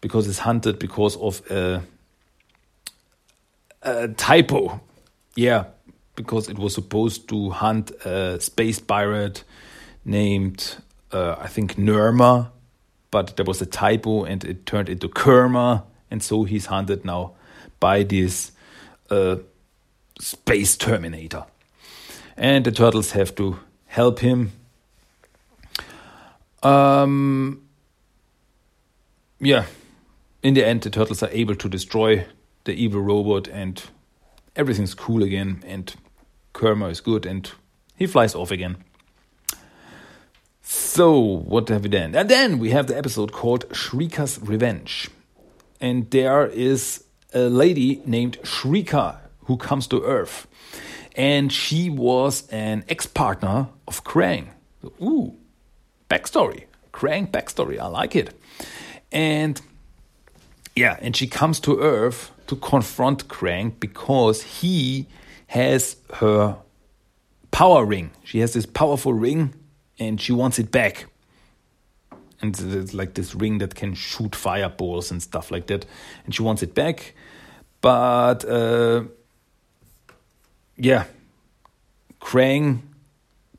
because 0.00 0.28
it's 0.28 0.40
hunted 0.40 0.78
because 0.78 1.16
of 1.16 1.42
a, 1.50 1.82
a 3.82 4.08
typo. 4.08 4.80
Yeah, 5.34 5.66
because 6.14 6.48
it 6.48 6.58
was 6.58 6.74
supposed 6.74 7.28
to 7.28 7.50
hunt 7.50 7.90
a 8.04 8.40
space 8.40 8.80
pirate 8.80 9.44
named, 10.04 10.76
uh, 11.12 11.36
I 11.38 11.48
think, 11.48 11.76
Nerma, 11.76 12.50
but 13.10 13.36
there 13.36 13.44
was 13.44 13.60
a 13.62 13.66
typo 13.66 14.24
and 14.24 14.44
it 14.44 14.66
turned 14.66 14.88
into 14.88 15.08
Kerma, 15.08 15.84
and 16.10 16.22
so 16.22 16.44
he's 16.44 16.66
hunted 16.66 17.04
now 17.04 17.34
by 17.78 18.02
this 18.02 18.52
uh, 19.10 19.36
space 20.18 20.76
terminator. 20.76 21.44
And 22.36 22.64
the 22.64 22.72
turtles 22.72 23.12
have 23.12 23.34
to 23.36 23.58
help 23.86 24.18
him. 24.18 24.52
Um, 26.62 27.62
yeah, 29.40 29.66
in 30.42 30.54
the 30.54 30.66
end, 30.66 30.82
the 30.82 30.90
turtles 30.90 31.22
are 31.22 31.30
able 31.30 31.54
to 31.54 31.68
destroy 31.68 32.26
the 32.64 32.74
evil 32.74 33.00
robot, 33.00 33.48
and 33.48 33.82
everything's 34.54 34.94
cool 34.94 35.22
again. 35.22 35.62
And 35.66 35.94
Kerma 36.52 36.88
is 36.88 37.00
good, 37.00 37.26
and 37.26 37.50
he 37.96 38.06
flies 38.06 38.34
off 38.34 38.50
again. 38.50 38.76
So, 40.62 41.20
what 41.20 41.68
have 41.68 41.84
we 41.84 41.88
then? 41.90 42.14
And 42.16 42.28
then 42.28 42.58
we 42.58 42.70
have 42.70 42.88
the 42.88 42.98
episode 42.98 43.32
called 43.32 43.68
Shrieker's 43.68 44.40
Revenge. 44.40 45.08
And 45.80 46.10
there 46.10 46.46
is 46.46 47.04
a 47.32 47.42
lady 47.42 48.02
named 48.04 48.38
Shrieker 48.42 49.18
who 49.44 49.56
comes 49.56 49.86
to 49.88 50.02
Earth. 50.02 50.48
And 51.16 51.50
she 51.50 51.90
was 51.90 52.46
an 52.50 52.84
ex 52.88 53.06
partner 53.06 53.68
of 53.88 54.04
Krang. 54.04 54.48
Ooh, 55.02 55.34
backstory. 56.08 56.64
Krang 56.92 57.30
backstory. 57.30 57.78
I 57.78 57.86
like 57.86 58.14
it. 58.14 58.38
And 59.10 59.60
yeah, 60.74 60.98
and 61.00 61.16
she 61.16 61.26
comes 61.26 61.58
to 61.60 61.80
Earth 61.80 62.30
to 62.48 62.56
confront 62.56 63.28
Krang 63.28 63.72
because 63.80 64.42
he 64.42 65.06
has 65.48 65.96
her 66.14 66.56
power 67.50 67.84
ring. 67.84 68.10
She 68.24 68.40
has 68.40 68.52
this 68.52 68.66
powerful 68.66 69.14
ring 69.14 69.54
and 69.98 70.20
she 70.20 70.32
wants 70.32 70.58
it 70.58 70.70
back. 70.70 71.06
And 72.42 72.58
it's 72.60 72.92
like 72.92 73.14
this 73.14 73.34
ring 73.34 73.58
that 73.58 73.74
can 73.74 73.94
shoot 73.94 74.36
fireballs 74.36 75.10
and 75.10 75.22
stuff 75.22 75.50
like 75.50 75.66
that. 75.68 75.86
And 76.26 76.34
she 76.34 76.42
wants 76.42 76.62
it 76.62 76.74
back. 76.74 77.14
But 77.80 78.44
uh, 78.44 79.04
yeah, 80.76 81.04
Krang 82.20 82.80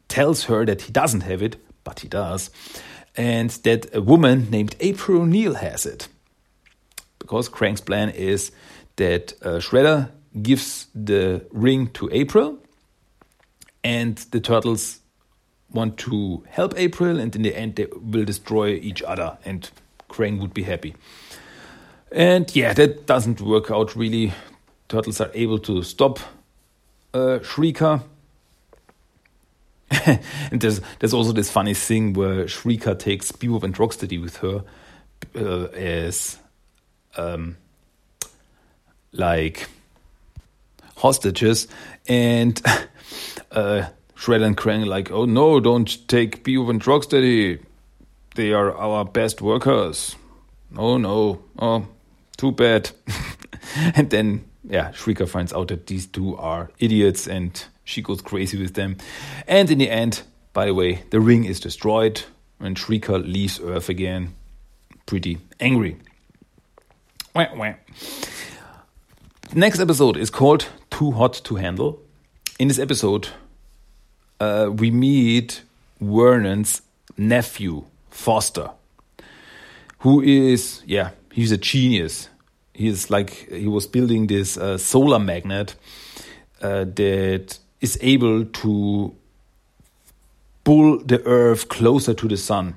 tells 0.08 0.46
her 0.46 0.66
that 0.66 0.84
he 0.84 0.92
doesn't 0.92 1.22
have 1.22 1.42
it, 1.42 1.58
but 1.84 2.00
he 2.02 2.08
does. 2.08 2.50
And 3.16 3.50
that 3.64 3.94
a 3.96 4.02
woman 4.02 4.50
named 4.50 4.76
April 4.80 5.22
O'Neil 5.24 5.56
has 5.56 5.86
it. 5.86 6.08
Because 7.20 7.50
Krang's 7.50 7.82
plan 7.82 8.10
is 8.10 8.52
that 8.98 9.34
uh, 9.42 9.60
Shredder 9.60 10.12
gives 10.42 10.88
the 10.94 11.46
ring 11.52 11.88
to 11.94 12.10
April, 12.12 12.60
and 13.84 14.18
the 14.32 14.40
turtles 14.40 15.00
want 15.72 15.98
to 15.98 16.44
help 16.48 16.74
April, 16.78 17.20
and 17.20 17.36
in 17.36 17.42
the 17.42 17.56
end, 17.56 17.76
they 17.76 17.88
will 17.92 18.26
destroy 18.26 18.74
each 18.74 19.02
other, 19.04 19.38
and 19.46 19.70
Krang 20.10 20.40
would 20.40 20.54
be 20.54 20.64
happy. 20.64 20.96
And 22.12 22.54
yeah, 22.56 22.74
that 22.74 23.06
doesn't 23.06 23.42
work 23.42 23.72
out 23.72 23.96
really. 23.96 24.34
Turtles 24.88 25.20
are 25.20 25.32
able 25.34 25.60
to 25.60 25.84
stop 25.84 26.20
Shrieker. 27.40 28.04
and 29.90 30.62
there's 30.62 30.82
there's 31.00 31.14
also 31.14 31.32
this 31.32 31.50
funny 31.50 31.74
thing 31.74 32.14
where 32.14 32.46
Shrieker 32.46 32.98
takes 32.98 33.32
Bebop 33.32 33.64
and 33.64 33.76
Rocksteady 33.76 34.22
with 34.22 34.38
her 34.38 34.64
uh, 35.36 35.66
as 35.74 36.38
um, 37.16 37.58
like 39.12 39.68
hostages, 40.98 41.68
and 42.08 42.62
uh, 43.52 43.88
Shredder 44.16 44.46
and 44.46 44.58
Krang 44.58 44.86
like, 44.86 45.12
oh 45.12 45.26
no, 45.26 45.60
don't 45.60 46.08
take 46.08 46.44
Bebop 46.44 46.70
and 46.70 46.84
Rocksteady. 46.84 47.64
They 48.36 48.54
are 48.54 48.76
our 48.76 49.06
best 49.06 49.42
workers. 49.42 50.16
Oh 50.76 50.98
no, 50.98 51.44
oh, 51.60 51.88
too 52.38 52.52
bad. 52.52 52.92
and 53.96 54.10
then, 54.10 54.47
yeah, 54.70 54.92
Shrieker 54.92 55.28
finds 55.28 55.54
out 55.54 55.70
that 55.70 55.88
these 55.88 56.06
two 56.06 56.36
are 56.38 56.70
idiots 56.80 57.28
and 57.28 57.64
she 57.84 58.02
goes 58.02 58.22
crazy 58.22 58.60
with 58.62 58.74
them. 58.74 58.98
And 59.48 59.70
in 59.72 59.78
the 59.78 59.90
end, 59.90 60.24
by 60.54 60.66
the 60.66 60.74
way, 60.74 61.04
the 61.10 61.20
ring 61.20 61.46
is 61.46 61.60
destroyed 61.60 62.24
and 62.60 62.76
Shrieker 62.76 63.22
leaves 63.26 63.60
Earth 63.60 63.90
again, 63.90 64.36
pretty 65.06 65.38
angry. 65.60 65.98
Wah, 67.34 67.48
wah. 67.56 67.74
Next 69.54 69.80
episode 69.80 70.18
is 70.18 70.30
called 70.30 70.68
Too 70.90 71.12
Hot 71.12 71.34
to 71.46 71.56
Handle. 71.56 72.02
In 72.60 72.68
this 72.68 72.80
episode, 72.80 73.30
uh, 74.40 74.70
we 74.76 74.92
meet 74.92 75.62
Vernon's 76.02 76.82
nephew, 77.16 77.86
Foster, 78.10 78.72
who 80.00 80.22
is, 80.22 80.82
yeah, 80.86 81.12
he's 81.32 81.52
a 81.52 81.58
genius. 81.58 82.30
He's 82.78 83.10
like, 83.10 83.50
he 83.52 83.68
was 83.68 83.88
building 83.88 84.28
this 84.28 84.56
uh, 84.56 84.78
solar 84.78 85.18
magnet 85.18 85.76
uh, 86.62 86.86
that 86.86 87.58
is 87.82 87.98
able 88.02 88.46
to 88.46 89.16
pull 90.64 91.04
the 91.04 91.24
Earth 91.26 91.70
closer 91.70 92.14
to 92.14 92.28
the 92.28 92.38
sun. 92.38 92.76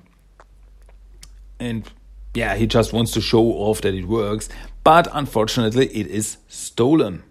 And 1.59 1.85
yeah, 2.33 2.57
he 2.57 2.67
just 2.67 2.95
wants 2.95 3.13
to 3.13 3.21
show 3.21 3.45
off 3.45 3.83
that 3.83 3.93
it 3.93 4.07
works. 4.07 4.49
But 4.85 5.07
unfortunately, 5.13 5.89
it 5.89 6.07
is 6.07 6.39
stolen 6.49 7.23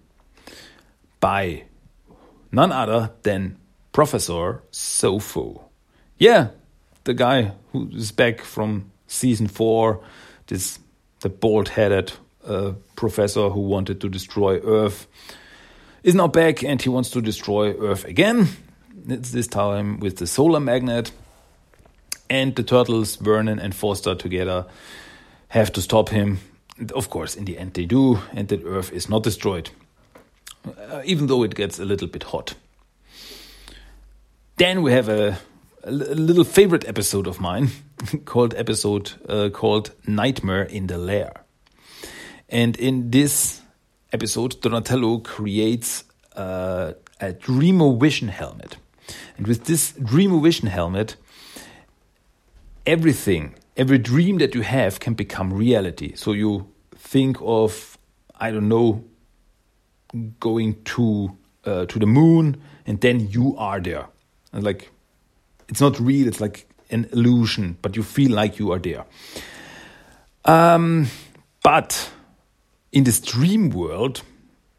by 1.18 1.64
none 2.52 2.70
other 2.70 3.10
than 3.24 3.56
Professor 3.92 4.62
Sofo. 4.70 5.62
Yeah, 6.18 6.50
the 7.02 7.14
guy 7.14 7.52
who 7.72 7.90
is 7.92 8.12
back 8.12 8.42
from 8.42 8.92
season 9.08 9.48
four, 9.48 10.04
this 10.46 10.78
the 11.20 11.28
bald-headed 11.28 12.12
uh, 12.46 12.72
professor 12.96 13.50
who 13.50 13.60
wanted 13.60 14.00
to 14.00 14.08
destroy 14.08 14.58
Earth, 14.60 15.06
is 16.02 16.14
now 16.14 16.28
back 16.28 16.62
and 16.62 16.80
he 16.80 16.88
wants 16.88 17.10
to 17.10 17.20
destroy 17.20 17.72
Earth 17.74 18.04
again. 18.04 18.48
It's 19.08 19.30
this 19.30 19.46
time 19.46 20.00
with 20.00 20.16
the 20.16 20.26
solar 20.26 20.60
magnet. 20.60 21.12
And 22.28 22.54
the 22.54 22.62
turtles, 22.62 23.16
Vernon 23.16 23.58
and 23.58 23.74
Foster 23.74 24.14
together, 24.14 24.66
have 25.48 25.72
to 25.72 25.82
stop 25.82 26.10
him. 26.10 26.38
And 26.78 26.92
of 26.92 27.10
course, 27.10 27.34
in 27.34 27.44
the 27.44 27.58
end, 27.58 27.74
they 27.74 27.86
do, 27.86 28.20
and 28.32 28.46
the 28.46 28.64
Earth 28.64 28.92
is 28.92 29.08
not 29.08 29.24
destroyed, 29.24 29.70
uh, 30.64 31.02
even 31.04 31.26
though 31.26 31.42
it 31.42 31.56
gets 31.56 31.80
a 31.80 31.84
little 31.84 32.06
bit 32.06 32.22
hot. 32.22 32.54
Then 34.56 34.82
we 34.82 34.92
have 34.92 35.08
a, 35.08 35.38
a 35.82 35.90
little 35.90 36.44
favorite 36.44 36.86
episode 36.86 37.26
of 37.26 37.40
mine 37.40 37.70
called 38.24 38.54
episode 38.54 39.12
uh, 39.28 39.48
called 39.48 39.90
Nightmare 40.06 40.62
in 40.62 40.86
the 40.86 40.98
Lair. 40.98 41.32
And 42.50 42.76
in 42.76 43.10
this 43.10 43.62
episode, 44.12 44.60
Donatello 44.60 45.18
creates 45.18 46.04
uh, 46.34 46.92
a 47.20 47.32
Dreamo-Vision 47.32 48.28
helmet. 48.28 48.76
And 49.36 49.46
with 49.46 49.64
this 49.64 49.92
Dreamo-Vision 49.92 50.68
helmet, 50.68 51.16
everything, 52.86 53.54
every 53.76 53.98
dream 53.98 54.38
that 54.38 54.54
you 54.54 54.62
have 54.62 54.98
can 54.98 55.14
become 55.14 55.52
reality. 55.52 56.14
So 56.16 56.32
you 56.32 56.66
think 56.96 57.36
of, 57.40 57.96
I 58.38 58.50
don't 58.50 58.68
know, 58.68 59.04
going 60.40 60.82
to 60.84 61.36
uh, 61.64 61.86
to 61.86 61.98
the 61.98 62.06
moon, 62.06 62.60
and 62.86 63.00
then 63.00 63.28
you 63.28 63.54
are 63.56 63.80
there. 63.80 64.06
And 64.52 64.64
like 64.64 64.90
it's 65.68 65.80
not 65.80 66.00
real, 66.00 66.26
it's 66.26 66.40
like 66.40 66.66
an 66.90 67.08
illusion, 67.12 67.76
but 67.82 67.96
you 67.96 68.02
feel 68.02 68.32
like 68.32 68.58
you 68.58 68.72
are 68.72 68.78
there. 68.78 69.04
Um, 70.44 71.06
but 71.62 72.10
in 72.92 73.04
this 73.04 73.20
dream 73.20 73.70
world, 73.70 74.22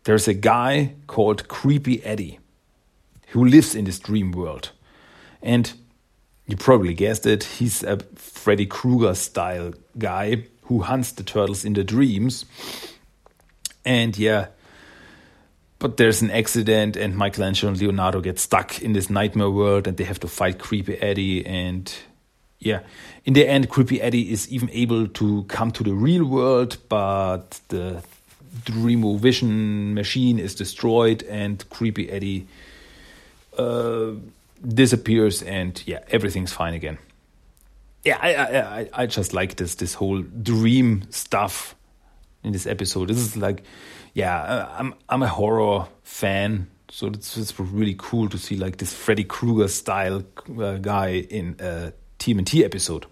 there's 0.04 0.28
a 0.28 0.34
guy 0.34 0.93
called 1.08 1.47
Creepy 1.47 2.04
Eddie 2.04 2.39
who 3.28 3.45
lives 3.45 3.76
in 3.76 3.86
this 3.86 4.00
dream 4.00 4.32
world. 4.32 4.71
And 5.41 5.71
you 6.47 6.58
probably 6.58 6.93
guessed 6.93 7.26
it, 7.26 7.43
he's 7.43 7.84
a 7.84 8.00
Freddy 8.15 8.65
Krueger 8.65 9.15
style 9.15 9.74
guy 9.97 10.45
who 10.63 10.82
hunts 10.82 11.12
the 11.13 11.24
turtles 11.24 11.63
in 11.63 11.74
the 11.74 11.84
dreams. 11.84 12.45
And 13.86 14.17
yeah, 14.17 14.47
but 15.80 15.97
there's 15.97 16.21
an 16.21 16.30
accident, 16.30 16.95
and 16.95 17.17
Michelangelo 17.17 17.71
and 17.71 17.82
Leonardo 17.82 18.21
get 18.21 18.38
stuck 18.38 18.82
in 18.84 18.93
this 18.93 19.10
nightmare 19.10 19.50
world, 19.50 19.88
and 19.88 19.97
they 19.97 20.04
have 20.04 20.19
to 20.19 20.28
fight 20.28 20.60
Creepy 20.60 21.02
Eddie. 21.02 21.43
And 21.43 21.91
yeah, 22.62 22.82
in 23.26 23.34
the 23.34 23.47
end, 23.47 23.69
Creepy 23.69 24.00
Eddie 24.00 24.32
is 24.32 24.47
even 24.52 24.69
able 24.69 25.08
to 25.08 25.43
come 25.43 25.71
to 25.71 25.84
the 25.84 25.93
real 25.93 26.24
world, 26.24 26.78
but 26.89 27.60
the 27.69 28.04
Dreamo-Vision 28.65 29.95
machine 29.95 30.38
is 30.38 30.54
destroyed, 30.54 31.24
and 31.24 31.67
Creepy 31.71 32.12
Eddie 32.12 32.47
uh, 33.58 34.12
disappears, 34.65 35.41
and 35.41 35.82
yeah, 35.88 36.00
everything's 36.12 36.54
fine 36.54 36.76
again. 36.76 37.00
Yeah, 38.04 38.19
I, 38.21 38.36
I 38.36 38.89
I 38.93 39.06
just 39.08 39.34
like 39.34 39.56
this 39.56 39.76
this 39.76 39.95
whole 39.95 40.21
dream 40.21 41.04
stuff 41.10 41.76
in 42.43 42.52
this 42.52 42.67
episode. 42.67 43.08
This 43.08 43.17
is 43.17 43.36
like 43.38 43.63
yeah, 44.13 44.67
I'm 44.78 44.93
I'm 45.10 45.24
a 45.24 45.28
horror 45.28 45.88
fan, 46.04 46.67
so 46.89 47.08
it's, 47.08 47.38
it's 47.38 47.60
really 47.60 47.95
cool 47.97 48.30
to 48.30 48.38
see 48.38 48.56
like 48.56 48.78
this 48.78 48.93
Freddy 48.93 49.24
Krueger 49.24 49.67
style 49.67 50.24
uh, 50.60 50.78
guy 50.78 51.26
in 51.30 51.56
a 51.60 51.93
TMNT 52.22 52.64
episode. 52.64 53.06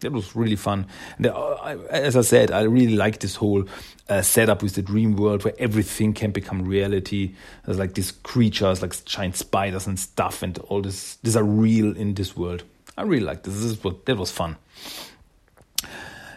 That 0.00 0.12
was 0.12 0.34
really 0.34 0.56
fun. 0.56 0.86
Uh, 1.24 1.78
as 1.90 2.16
I 2.16 2.22
said, 2.22 2.50
I 2.50 2.62
really 2.62 2.96
like 2.96 3.20
this 3.20 3.36
whole 3.36 3.64
uh, 4.08 4.22
setup 4.22 4.62
with 4.62 4.74
the 4.74 4.82
dream 4.82 5.16
world 5.16 5.44
where 5.44 5.54
everything 5.58 6.12
can 6.12 6.32
become 6.32 6.62
reality. 6.62 7.34
There's 7.64 7.78
like 7.78 7.94
these 7.94 8.10
creatures, 8.10 8.82
like 8.82 9.04
giant 9.04 9.36
spiders 9.36 9.86
and 9.86 9.98
stuff, 9.98 10.42
and 10.42 10.58
all 10.58 10.82
this. 10.82 11.16
These 11.22 11.36
are 11.36 11.44
real 11.44 11.96
in 11.96 12.14
this 12.14 12.36
world. 12.36 12.64
I 12.96 13.02
really 13.02 13.24
like 13.24 13.44
this. 13.44 13.62
This 13.62 13.82
was, 13.82 13.94
that 14.04 14.16
was 14.16 14.30
fun. 14.30 14.56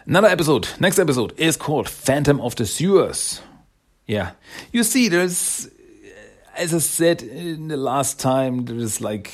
Another 0.06 0.28
episode, 0.28 0.68
next 0.78 1.00
episode 1.00 1.34
is 1.36 1.56
called 1.56 1.88
Phantom 1.88 2.40
of 2.40 2.54
the 2.54 2.66
Sewers. 2.66 3.40
Yeah, 4.06 4.32
you 4.70 4.84
see, 4.84 5.08
there's, 5.08 5.68
as 6.56 6.72
I 6.72 6.78
said 6.78 7.22
in 7.22 7.66
the 7.66 7.76
last 7.76 8.20
time, 8.20 8.66
there's 8.66 9.00
like 9.00 9.32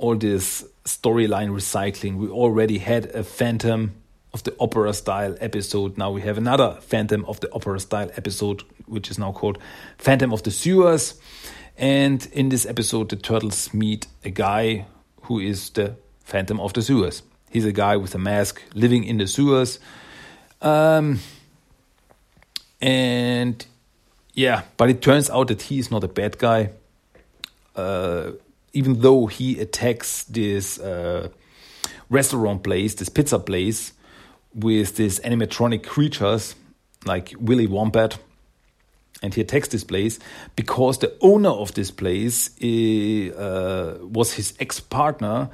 all 0.00 0.16
this 0.16 0.64
storyline 0.84 1.50
recycling. 1.50 2.16
We 2.16 2.28
already 2.28 2.78
had 2.78 3.06
a 3.06 3.22
Phantom 3.22 3.94
of 4.32 4.42
the 4.44 4.54
Opera 4.58 4.92
style 4.94 5.36
episode. 5.40 5.98
Now 5.98 6.10
we 6.10 6.22
have 6.22 6.38
another 6.38 6.78
Phantom 6.80 7.24
of 7.26 7.40
the 7.40 7.52
Opera 7.52 7.78
style 7.80 8.10
episode, 8.16 8.62
which 8.86 9.10
is 9.10 9.18
now 9.18 9.32
called 9.32 9.58
Phantom 9.98 10.32
of 10.32 10.42
the 10.42 10.50
Sewers. 10.50 11.20
And 11.76 12.26
in 12.32 12.48
this 12.48 12.66
episode, 12.66 13.10
the 13.10 13.16
turtles 13.16 13.72
meet 13.74 14.06
a 14.24 14.30
guy 14.30 14.86
who 15.22 15.38
is 15.38 15.70
the 15.70 15.96
Phantom 16.24 16.60
of 16.60 16.72
the 16.72 16.82
Sewers. 16.82 17.22
He's 17.50 17.64
a 17.64 17.72
guy 17.72 17.96
with 17.96 18.14
a 18.14 18.18
mask 18.18 18.62
living 18.74 19.04
in 19.04 19.18
the 19.18 19.26
sewers. 19.26 19.78
Um, 20.62 21.20
and 22.80 23.64
yeah, 24.34 24.62
but 24.76 24.88
it 24.88 25.02
turns 25.02 25.28
out 25.28 25.48
that 25.48 25.62
he 25.62 25.78
is 25.78 25.90
not 25.90 26.04
a 26.04 26.08
bad 26.08 26.38
guy. 26.38 26.70
Uh, 27.74 28.32
even 28.72 29.00
though 29.00 29.26
he 29.26 29.60
attacks 29.60 30.24
this 30.24 30.78
uh, 30.78 31.28
restaurant 32.08 32.62
place, 32.62 32.94
this 32.94 33.08
pizza 33.08 33.38
place, 33.38 33.92
with 34.54 34.96
these 34.96 35.20
animatronic 35.20 35.84
creatures 35.84 36.54
like 37.04 37.34
Willy 37.38 37.66
Wombat, 37.66 38.18
and 39.22 39.34
he 39.34 39.42
attacks 39.42 39.68
this 39.68 39.84
place 39.84 40.18
because 40.56 40.98
the 40.98 41.14
owner 41.20 41.50
of 41.50 41.74
this 41.74 41.90
place 41.90 42.48
uh, 42.62 43.98
was 44.00 44.34
his 44.34 44.54
ex 44.58 44.80
partner, 44.80 45.50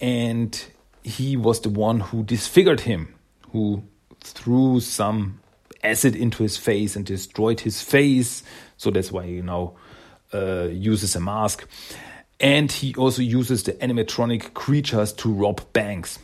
and 0.00 0.64
he 1.02 1.36
was 1.36 1.60
the 1.60 1.68
one 1.68 2.00
who 2.00 2.24
disfigured 2.24 2.80
him, 2.80 3.14
who 3.52 3.84
threw 4.20 4.80
some 4.80 5.40
acid 5.82 6.16
into 6.16 6.42
his 6.42 6.56
face 6.56 6.96
and 6.96 7.04
destroyed 7.04 7.60
his 7.60 7.82
face. 7.82 8.42
So 8.76 8.90
that's 8.90 9.12
why 9.12 9.26
he 9.26 9.42
now 9.42 9.74
uh, 10.32 10.68
uses 10.72 11.14
a 11.14 11.20
mask. 11.20 11.68
And 12.40 12.70
he 12.70 12.94
also 12.94 13.22
uses 13.22 13.62
the 13.62 13.72
animatronic 13.74 14.54
creatures 14.54 15.12
to 15.14 15.32
rob 15.32 15.60
banks. 15.72 16.18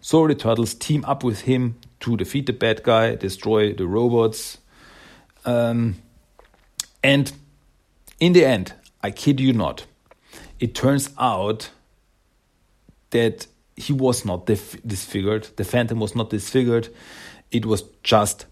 So 0.00 0.26
the 0.26 0.34
turtles 0.34 0.74
team 0.74 1.04
up 1.04 1.24
with 1.24 1.42
him 1.42 1.78
to 2.00 2.16
defeat 2.16 2.46
the 2.46 2.52
bad 2.52 2.82
guy, 2.82 3.16
destroy 3.16 3.72
the 3.72 3.86
robots. 3.86 4.58
Um, 5.44 5.96
and 7.02 7.32
in 8.20 8.32
the 8.32 8.44
end, 8.44 8.74
I 9.02 9.10
kid 9.10 9.40
you 9.40 9.52
not, 9.52 9.86
it 10.58 10.74
turns 10.74 11.10
out 11.18 11.70
that 13.10 13.46
he 13.76 13.92
was 13.92 14.24
not 14.24 14.46
disfigured. 14.46 15.48
The 15.56 15.64
phantom 15.64 16.00
was 16.00 16.14
not 16.14 16.30
disfigured. 16.30 16.88
It 17.50 17.66
was 17.66 17.82
just 18.02 18.46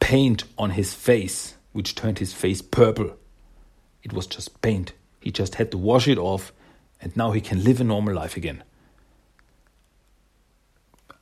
paint 0.00 0.44
on 0.56 0.70
his 0.70 0.94
face, 0.94 1.54
which 1.72 1.94
turned 1.94 2.18
his 2.18 2.32
face 2.32 2.62
purple. 2.62 3.16
It 4.02 4.12
was 4.12 4.26
just 4.26 4.60
paint. 4.62 4.92
He 5.20 5.30
just 5.30 5.56
had 5.56 5.70
to 5.72 5.78
wash 5.78 6.08
it 6.08 6.18
off, 6.18 6.52
and 7.00 7.16
now 7.16 7.32
he 7.32 7.40
can 7.40 7.62
live 7.64 7.80
a 7.80 7.84
normal 7.84 8.14
life 8.14 8.36
again. 8.36 8.62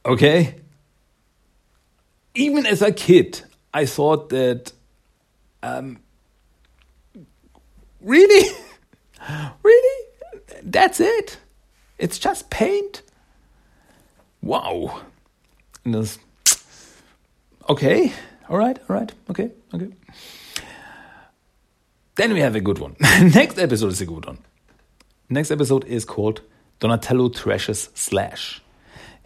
Okay? 0.04 0.56
Even 2.34 2.66
as 2.66 2.82
a 2.82 2.92
kid, 2.92 3.42
I 3.74 3.86
thought 3.86 4.28
that 4.30 4.72
um, 5.62 5.98
Really? 8.00 8.50
really? 9.62 10.06
That's 10.62 11.00
it? 11.00 11.38
It's 11.98 12.18
just 12.18 12.50
paint? 12.50 13.02
Wow. 14.42 15.02
And 15.84 15.94
This, 15.94 16.18
okay. 17.68 18.12
All 18.48 18.56
right. 18.56 18.78
All 18.88 18.96
right. 18.96 19.12
Okay. 19.30 19.50
Okay. 19.74 19.88
Then 22.14 22.32
we 22.32 22.40
have 22.40 22.56
a 22.56 22.60
good 22.60 22.78
one. 22.78 22.96
Next 23.00 23.58
episode 23.58 23.92
is 23.92 24.00
a 24.00 24.06
good 24.06 24.26
one. 24.26 24.38
Next 25.30 25.50
episode 25.50 25.84
is 25.84 26.06
called 26.06 26.40
Donatello 26.80 27.28
Trashes 27.28 27.90
Slash. 27.94 28.62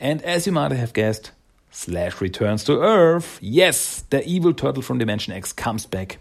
And 0.01 0.21
as 0.23 0.47
you 0.47 0.53
might 0.53 0.73
have 0.73 0.93
guessed, 0.93 1.31
Slash 1.71 2.21
returns 2.21 2.65
to 2.65 2.81
Earth. 2.81 3.39
Yes, 3.41 4.03
the 4.11 4.27
evil 4.27 4.53
turtle 4.53 4.83
from 4.83 4.99
Dimension 4.99 5.33
X 5.33 5.53
comes 5.53 5.87
back. 5.87 6.19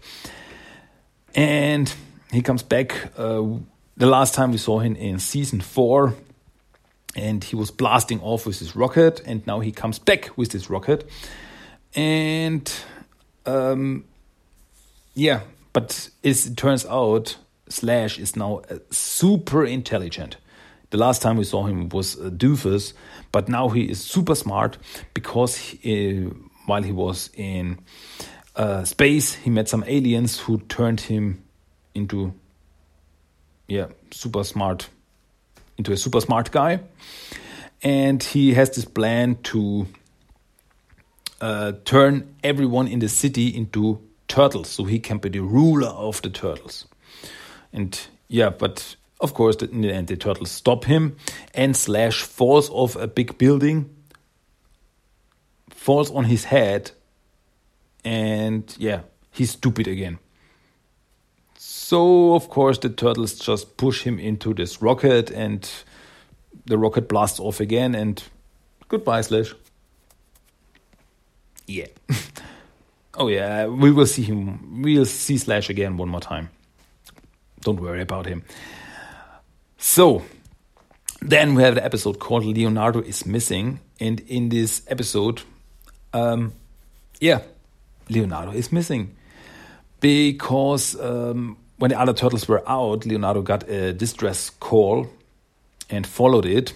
And 1.34 1.92
he 2.30 2.42
comes 2.42 2.62
back. 2.62 3.12
Uh, 3.18 3.42
the 3.96 4.06
last 4.06 4.34
time 4.34 4.52
we 4.52 4.58
saw 4.58 4.78
him 4.78 4.94
in 4.94 5.18
season 5.18 5.60
four, 5.60 6.14
and 7.16 7.42
he 7.42 7.56
was 7.56 7.70
blasting 7.70 8.20
off 8.20 8.46
with 8.46 8.58
his 8.58 8.74
rocket, 8.74 9.20
and 9.26 9.46
now 9.46 9.60
he 9.60 9.72
comes 9.72 9.98
back 9.98 10.30
with 10.36 10.50
this 10.50 10.70
rocket, 10.70 11.08
and 11.94 12.72
um, 13.44 14.04
yeah, 15.14 15.40
but 15.72 16.08
it 16.22 16.56
turns 16.56 16.86
out 16.86 17.36
Slash 17.68 18.18
is 18.18 18.36
now 18.36 18.62
super 18.90 19.64
intelligent. 19.64 20.36
The 20.90 20.98
last 20.98 21.22
time 21.22 21.36
we 21.36 21.44
saw 21.44 21.64
him 21.64 21.88
was 21.88 22.18
a 22.18 22.30
doofus, 22.30 22.92
but 23.30 23.48
now 23.48 23.70
he 23.70 23.90
is 23.90 24.04
super 24.04 24.34
smart 24.34 24.76
because 25.14 25.56
he, 25.56 26.26
uh, 26.26 26.30
while 26.66 26.82
he 26.82 26.92
was 26.92 27.30
in 27.34 27.78
uh, 28.56 28.84
space, 28.84 29.34
he 29.34 29.48
met 29.48 29.68
some 29.68 29.84
aliens 29.86 30.38
who 30.38 30.58
turned 30.68 31.00
him 31.00 31.42
into 31.94 32.34
yeah 33.68 33.86
super 34.10 34.44
smart 34.44 34.88
into 35.78 35.92
a 35.92 35.96
super 35.96 36.20
smart 36.20 36.50
guy 36.50 36.80
and 37.82 38.22
he 38.22 38.54
has 38.54 38.70
this 38.70 38.84
plan 38.84 39.36
to 39.42 39.86
uh, 41.40 41.72
turn 41.84 42.34
everyone 42.44 42.86
in 42.86 42.98
the 42.98 43.08
city 43.08 43.48
into 43.48 44.00
turtles 44.28 44.68
so 44.68 44.84
he 44.84 44.98
can 44.98 45.18
be 45.18 45.28
the 45.28 45.40
ruler 45.40 45.88
of 45.88 46.20
the 46.22 46.30
turtles 46.30 46.86
and 47.72 48.08
yeah 48.28 48.50
but 48.50 48.96
of 49.20 49.34
course 49.34 49.56
in 49.56 49.82
the 49.82 49.92
end 49.92 50.08
the 50.08 50.16
turtles 50.16 50.50
stop 50.50 50.84
him 50.84 51.16
and 51.54 51.76
slash 51.76 52.22
falls 52.22 52.70
off 52.70 52.96
a 52.96 53.06
big 53.06 53.38
building 53.38 53.88
falls 55.70 56.10
on 56.10 56.24
his 56.24 56.44
head 56.44 56.90
and 58.04 58.74
yeah 58.78 59.00
he's 59.30 59.50
stupid 59.50 59.86
again 59.86 60.18
so, 61.92 62.34
of 62.34 62.48
course, 62.48 62.78
the 62.78 62.88
turtles 62.88 63.34
just 63.38 63.76
push 63.76 64.02
him 64.02 64.18
into 64.18 64.54
this 64.54 64.80
rocket, 64.80 65.30
and 65.30 65.70
the 66.64 66.78
rocket 66.78 67.06
blasts 67.06 67.38
off 67.38 67.60
again, 67.60 67.94
and 67.94 68.22
goodbye, 68.88 69.20
Slash. 69.20 69.54
Yeah. 71.66 71.88
oh, 73.14 73.28
yeah, 73.28 73.66
we 73.66 73.92
will 73.92 74.06
see 74.06 74.22
him. 74.22 74.80
We'll 74.80 75.04
see 75.04 75.36
Slash 75.36 75.68
again 75.68 75.98
one 75.98 76.08
more 76.08 76.22
time. 76.22 76.48
Don't 77.62 77.80
worry 77.80 78.02
about 78.02 78.26
him. 78.26 78.44
So, 79.78 80.22
then 81.20 81.54
we 81.54 81.62
have 81.62 81.74
the 81.74 81.84
episode 81.84 82.18
called 82.18 82.44
Leonardo 82.44 83.00
is 83.00 83.24
Missing, 83.26 83.80
and 84.00 84.20
in 84.20 84.48
this 84.48 84.82
episode, 84.88 85.42
um, 86.12 86.52
yeah, 87.20 87.42
Leonardo 88.08 88.52
is 88.52 88.72
missing 88.72 89.16
because 90.00 91.00
um, 91.00 91.56
when 91.78 91.90
the 91.90 91.98
other 91.98 92.12
turtles 92.12 92.48
were 92.48 92.68
out, 92.68 93.06
Leonardo 93.06 93.42
got 93.42 93.68
a 93.68 93.92
distress 93.92 94.50
call 94.50 95.08
and 95.88 96.06
followed 96.06 96.46
it, 96.46 96.72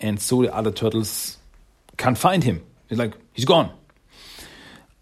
and 0.00 0.20
so 0.20 0.42
the 0.42 0.54
other 0.54 0.70
turtles 0.70 1.38
can't 1.96 2.16
find 2.16 2.44
him. 2.44 2.64
He's 2.88 2.98
like, 2.98 3.14
he's 3.32 3.44
gone. 3.44 3.72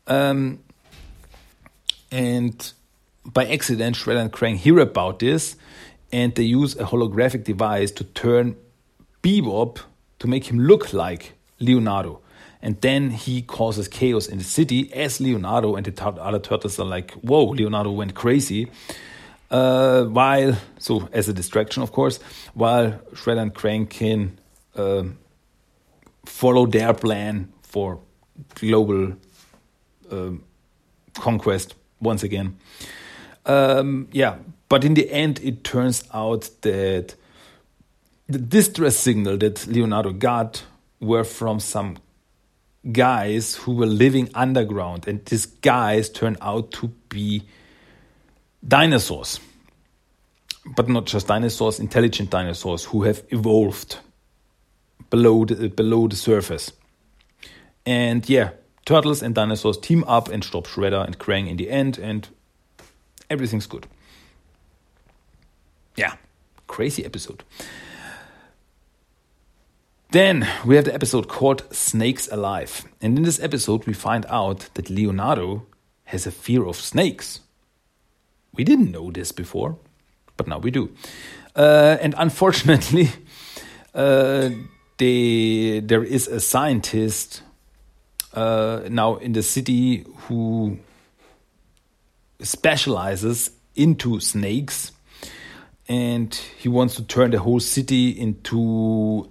Um, 0.07 0.61
and 2.11 2.73
by 3.33 3.47
accident, 3.47 3.97
Shredder 3.97 4.21
and 4.21 4.33
Krang 4.33 4.57
hear 4.57 4.79
about 4.79 5.19
this, 5.19 5.57
and 6.13 6.35
they 6.35 6.45
use 6.45 6.77
a 6.77 6.85
holographic 6.85 7.45
device 7.45 7.91
to 7.93 8.05
turn 8.05 8.57
Bebop 9.23 9.79
to 10.21 10.29
make 10.29 10.45
him 10.45 10.59
look 10.61 10.93
like 10.93 11.33
Leonardo. 11.59 12.21
And 12.63 12.81
then 12.81 13.11
he 13.11 13.43
causes 13.43 13.87
chaos 13.89 14.27
in 14.27 14.39
the 14.39 14.45
city 14.45 14.93
as 14.93 15.21
Leonardo 15.21 15.75
and 15.77 15.85
the 15.87 16.05
other 16.05 16.39
turtles 16.39 16.79
are 16.81 16.87
like, 16.87 17.13
whoa, 17.13 17.45
Leonardo 17.45 17.91
went 17.91 18.15
crazy. 18.15 18.71
Uh, 19.51 20.05
while, 20.05 20.57
so 20.79 21.09
as 21.13 21.29
a 21.29 21.33
distraction, 21.33 21.83
of 21.83 21.93
course, 21.93 22.19
while 22.55 22.93
Shredder 23.13 23.43
and 23.43 23.55
Krang 23.55 23.89
can 23.89 24.39
uh, 24.75 25.05
follow 26.25 26.67
their 26.67 26.95
plan 26.95 27.53
for 27.63 28.01
global 28.55 29.13
uh, 30.11 30.31
conquest 31.15 31.75
once 32.01 32.23
again. 32.23 32.57
Um, 33.47 34.09
yeah, 34.13 34.37
but 34.69 34.85
in 34.85 34.95
the 34.95 35.11
end, 35.11 35.41
it 35.43 35.65
turns 35.65 36.05
out 36.13 36.51
that 36.63 37.15
the 38.29 38.39
distress 38.39 38.97
signal 38.97 39.39
that 39.39 39.67
Leonardo 39.69 40.13
got 40.13 40.65
were 41.01 41.25
from 41.25 41.61
some 41.61 41.99
guys 42.93 43.55
who 43.55 43.75
were 43.75 43.87
living 43.87 44.29
underground, 44.35 45.07
and 45.07 45.25
these 45.25 45.47
guys 45.47 46.09
turned 46.09 46.37
out 46.41 46.73
to 46.73 46.89
be 47.09 47.43
dinosaurs. 48.67 49.41
But 50.75 50.89
not 50.89 51.07
just 51.07 51.29
dinosaurs, 51.29 51.79
intelligent 51.79 52.31
dinosaurs 52.31 52.85
who 52.85 53.05
have 53.05 53.23
evolved 53.29 53.99
below 55.11 55.45
the, 55.45 55.69
below 55.69 56.09
the 56.09 56.17
surface. 56.17 56.73
And 57.85 58.29
yeah, 58.29 58.51
turtles 58.85 59.23
and 59.23 59.33
dinosaurs 59.33 59.79
team 59.79 60.03
up 60.09 60.29
and 60.29 60.43
stop 60.43 60.67
Shredder 60.67 61.07
and 61.07 61.17
Krang 61.21 61.49
in 61.49 61.57
the 61.57 61.71
end, 61.71 61.99
and 61.99 62.29
everything's 63.31 63.67
good. 63.67 63.87
Yeah, 65.97 66.15
crazy 66.67 67.05
episode. 67.05 67.43
Then 70.11 70.47
we 70.65 70.77
have 70.77 70.85
the 70.85 70.95
episode 70.95 71.29
called 71.29 71.65
Snakes 71.75 72.29
Alive. 72.31 72.85
And 73.03 73.19
in 73.19 73.25
this 73.25 73.41
episode, 73.41 73.87
we 73.87 73.93
find 73.93 74.25
out 74.29 74.69
that 74.75 74.89
Leonardo 74.89 75.67
has 76.05 76.27
a 76.27 76.31
fear 76.31 76.65
of 76.65 76.77
snakes. 76.77 77.41
We 78.55 78.65
didn't 78.65 78.93
know 78.93 79.11
this 79.11 79.33
before, 79.33 79.77
but 80.37 80.47
now 80.47 80.59
we 80.59 80.71
do. 80.71 80.91
Uh, 81.55 81.97
and 82.01 82.15
unfortunately, 82.17 83.11
uh, 83.95 84.51
they, 84.99 85.81
there 85.81 86.05
is 86.05 86.29
a 86.29 86.41
scientist 86.41 87.43
uh, 88.33 88.83
now 88.89 89.17
in 89.17 89.33
the 89.33 89.43
city 89.43 90.05
who 90.29 90.79
specializes 92.41 93.51
into 93.75 94.21
snakes 94.21 94.93
and 95.89 96.35
he 96.59 96.69
wants 96.69 96.97
to 96.97 97.05
turn 97.05 97.31
the 97.31 97.39
whole 97.39 97.61
city 97.61 98.11
into 98.11 99.31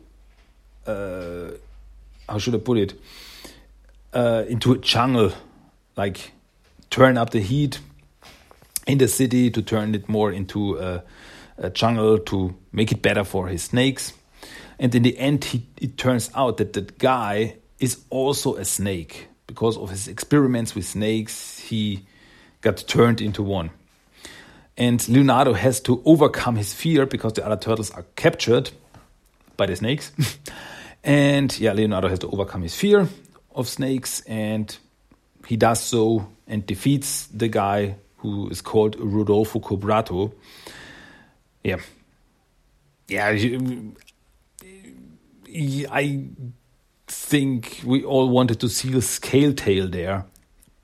uh, 0.87 1.51
how 2.29 2.37
should 2.37 2.55
I 2.55 2.59
put 2.59 2.77
it 2.77 2.99
uh, 4.13 4.45
into 4.47 4.73
a 4.73 4.77
jungle 4.77 5.31
like 5.95 6.31
turn 6.89 7.17
up 7.17 7.31
the 7.31 7.41
heat 7.41 7.79
in 8.87 8.97
the 8.97 9.07
city 9.07 9.49
to 9.49 9.61
turn 9.61 9.95
it 9.95 10.07
more 10.07 10.31
into 10.31 10.77
a, 10.77 11.03
a 11.57 11.69
jungle 11.69 12.19
to 12.19 12.55
make 12.71 12.91
it 12.91 13.01
better 13.01 13.23
for 13.23 13.47
his 13.47 13.63
snakes 13.63 14.13
and 14.79 14.93
in 14.93 15.03
the 15.03 15.17
end 15.17 15.43
he, 15.45 15.65
it 15.77 15.97
turns 15.97 16.29
out 16.35 16.57
that 16.57 16.73
that 16.73 16.97
guy 16.97 17.55
is 17.79 18.03
also 18.09 18.55
a 18.55 18.65
snake. 18.65 19.27
Because 19.47 19.77
of 19.77 19.89
his 19.89 20.07
experiments 20.07 20.73
with 20.75 20.85
snakes, 20.85 21.59
he 21.59 22.05
got 22.65 22.77
turned 22.87 23.21
into 23.21 23.43
one. 23.43 23.69
And 24.75 25.07
Leonardo 25.07 25.53
has 25.53 25.79
to 25.81 26.01
overcome 26.03 26.55
his 26.55 26.73
fear 26.73 27.05
because 27.05 27.33
the 27.33 27.45
other 27.45 27.57
turtles 27.57 27.91
are 27.91 28.03
captured 28.15 28.71
by 29.55 29.67
the 29.67 29.75
snakes. 29.75 30.11
and 31.03 31.57
yeah, 31.59 31.73
Leonardo 31.73 32.09
has 32.09 32.19
to 32.19 32.27
overcome 32.27 32.63
his 32.63 32.75
fear 32.75 33.07
of 33.53 33.67
snakes, 33.69 34.21
and 34.21 34.75
he 35.45 35.55
does 35.55 35.79
so 35.79 36.27
and 36.47 36.65
defeats 36.65 37.27
the 37.27 37.47
guy 37.47 37.95
who 38.17 38.49
is 38.49 38.61
called 38.61 38.95
Rodolfo 38.99 39.59
Cobrato. 39.59 40.33
Yeah. 41.63 41.77
Yeah, 43.07 43.27
I 45.91 46.25
think 47.07 47.81
we 47.85 48.03
all 48.03 48.29
wanted 48.29 48.59
to 48.61 48.69
see 48.69 48.97
a 48.97 49.01
scale 49.01 49.53
tail 49.53 49.87
there, 49.87 50.25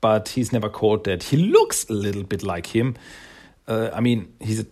but 0.02 0.28
he's 0.28 0.52
never 0.52 0.68
called 0.68 1.04
that. 1.04 1.22
He 1.22 1.38
looks 1.38 1.88
a 1.88 1.94
little 1.94 2.24
bit 2.24 2.42
like 2.42 2.66
him. 2.66 2.96
Uh, 3.66 3.88
I 3.94 4.00
mean, 4.00 4.34
he's 4.40 4.60
a 4.60 4.66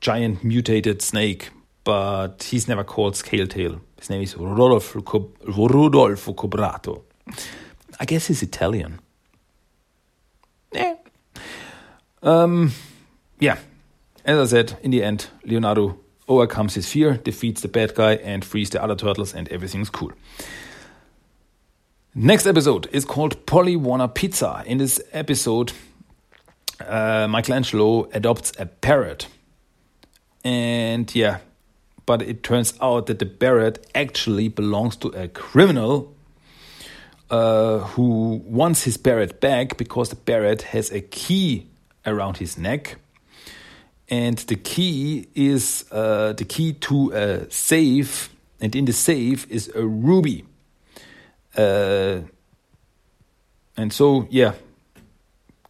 giant 0.00 0.44
mutated 0.44 1.02
snake, 1.02 1.50
but 1.82 2.44
he's 2.44 2.68
never 2.68 2.84
called 2.84 3.16
Scale 3.16 3.48
Tail. 3.48 3.80
His 3.98 4.10
name 4.10 4.22
is 4.22 4.36
Rodolfo, 4.36 5.00
Rodolfo 5.46 6.34
Cobrato. 6.34 7.02
I 7.98 8.04
guess 8.04 8.28
he's 8.28 8.42
Italian. 8.42 9.00
Yeah. 10.72 10.96
Um, 12.22 12.72
yeah. 13.40 13.58
As 14.24 14.38
I 14.38 14.56
said, 14.56 14.78
in 14.82 14.90
the 14.90 15.02
end, 15.02 15.28
Leonardo 15.44 15.98
overcomes 16.28 16.74
his 16.74 16.92
fear, 16.92 17.14
defeats 17.14 17.62
the 17.62 17.68
bad 17.68 17.94
guy, 17.94 18.16
and 18.16 18.44
frees 18.44 18.68
the 18.68 18.82
other 18.82 18.94
turtles, 18.94 19.34
and 19.34 19.48
everything's 19.48 19.88
cool. 19.88 20.12
Next 22.20 22.48
episode 22.48 22.88
is 22.90 23.04
called 23.04 23.46
Polly 23.46 23.76
Wanna 23.76 24.08
Pizza. 24.08 24.64
In 24.66 24.78
this 24.78 25.00
episode, 25.12 25.72
uh, 26.84 27.28
Michelangelo 27.30 28.08
adopts 28.12 28.52
a 28.58 28.66
parrot. 28.66 29.28
And 30.42 31.14
yeah, 31.14 31.38
but 32.06 32.20
it 32.22 32.42
turns 32.42 32.74
out 32.82 33.06
that 33.06 33.20
the 33.20 33.26
parrot 33.26 33.86
actually 33.94 34.48
belongs 34.48 34.96
to 34.96 35.10
a 35.10 35.28
criminal 35.28 36.12
uh, 37.30 37.78
who 37.94 38.42
wants 38.44 38.82
his 38.82 38.96
parrot 38.96 39.40
back 39.40 39.76
because 39.76 40.08
the 40.08 40.16
parrot 40.16 40.62
has 40.62 40.90
a 40.90 41.00
key 41.00 41.68
around 42.04 42.38
his 42.38 42.58
neck. 42.58 42.96
And 44.08 44.38
the 44.38 44.56
key 44.56 45.28
is 45.36 45.84
uh, 45.92 46.32
the 46.32 46.44
key 46.44 46.72
to 46.72 47.12
a 47.12 47.48
safe, 47.48 48.34
and 48.60 48.74
in 48.74 48.86
the 48.86 48.92
safe 48.92 49.48
is 49.48 49.70
a 49.76 49.86
ruby. 49.86 50.47
Uh, 51.58 52.20
and 53.76 53.92
so, 53.92 54.26
yeah, 54.30 54.54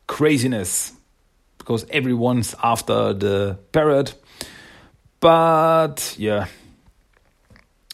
craziness 0.07 0.92
because 1.57 1.87
everyone's 1.90 2.55
after 2.62 3.12
the 3.12 3.59
parrot. 3.72 4.14
But 5.20 6.14
yeah, 6.18 6.46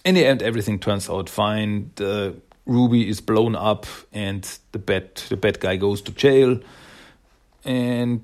in 0.04 0.14
the 0.14 0.24
end, 0.24 0.42
everything 0.42 0.78
turns 0.78 1.08
out 1.08 1.28
fine. 1.28 1.90
The 1.96 2.36
Ruby 2.66 3.08
is 3.08 3.20
blown 3.20 3.56
up, 3.56 3.86
and 4.12 4.42
the 4.72 4.78
bad 4.78 5.16
the 5.28 5.36
bad 5.36 5.60
guy 5.60 5.76
goes 5.76 6.02
to 6.02 6.12
jail. 6.12 6.60
And 7.64 8.22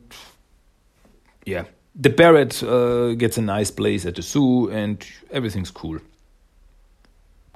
yeah, 1.45 1.65
the 1.95 2.11
parrot 2.11 2.63
uh, 2.63 3.15
gets 3.15 3.39
a 3.39 3.43
nice 3.43 3.71
place 3.71 4.07
at 4.07 4.17
the 4.17 4.23
zoo, 4.23 4.71
and 4.71 5.05
everything's 5.31 5.71
cool. 5.71 5.99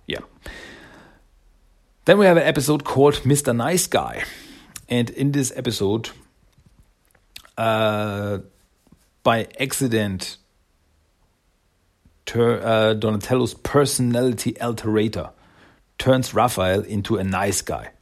Yeah. 0.07 0.21
Then 2.05 2.19
we 2.19 2.27
have 2.27 2.37
an 2.37 2.43
episode 2.43 2.85
called 2.85 3.15
Mr. 3.25 3.57
Nice 3.57 3.87
Guy. 3.87 4.25
And 4.91 5.09
in 5.09 5.33
this 5.33 5.53
episode, 5.57 6.11
uh, 7.57 8.41
by 9.23 9.49
accident, 9.59 10.37
ter- 12.27 12.61
uh, 12.61 12.95
Donatello's 12.95 13.55
personality 13.55 14.53
alterator 14.61 15.31
turns 15.97 16.35
Raphael 16.35 16.83
into 16.83 17.17
a 17.17 17.25
nice 17.25 17.63
guy. 17.63 17.93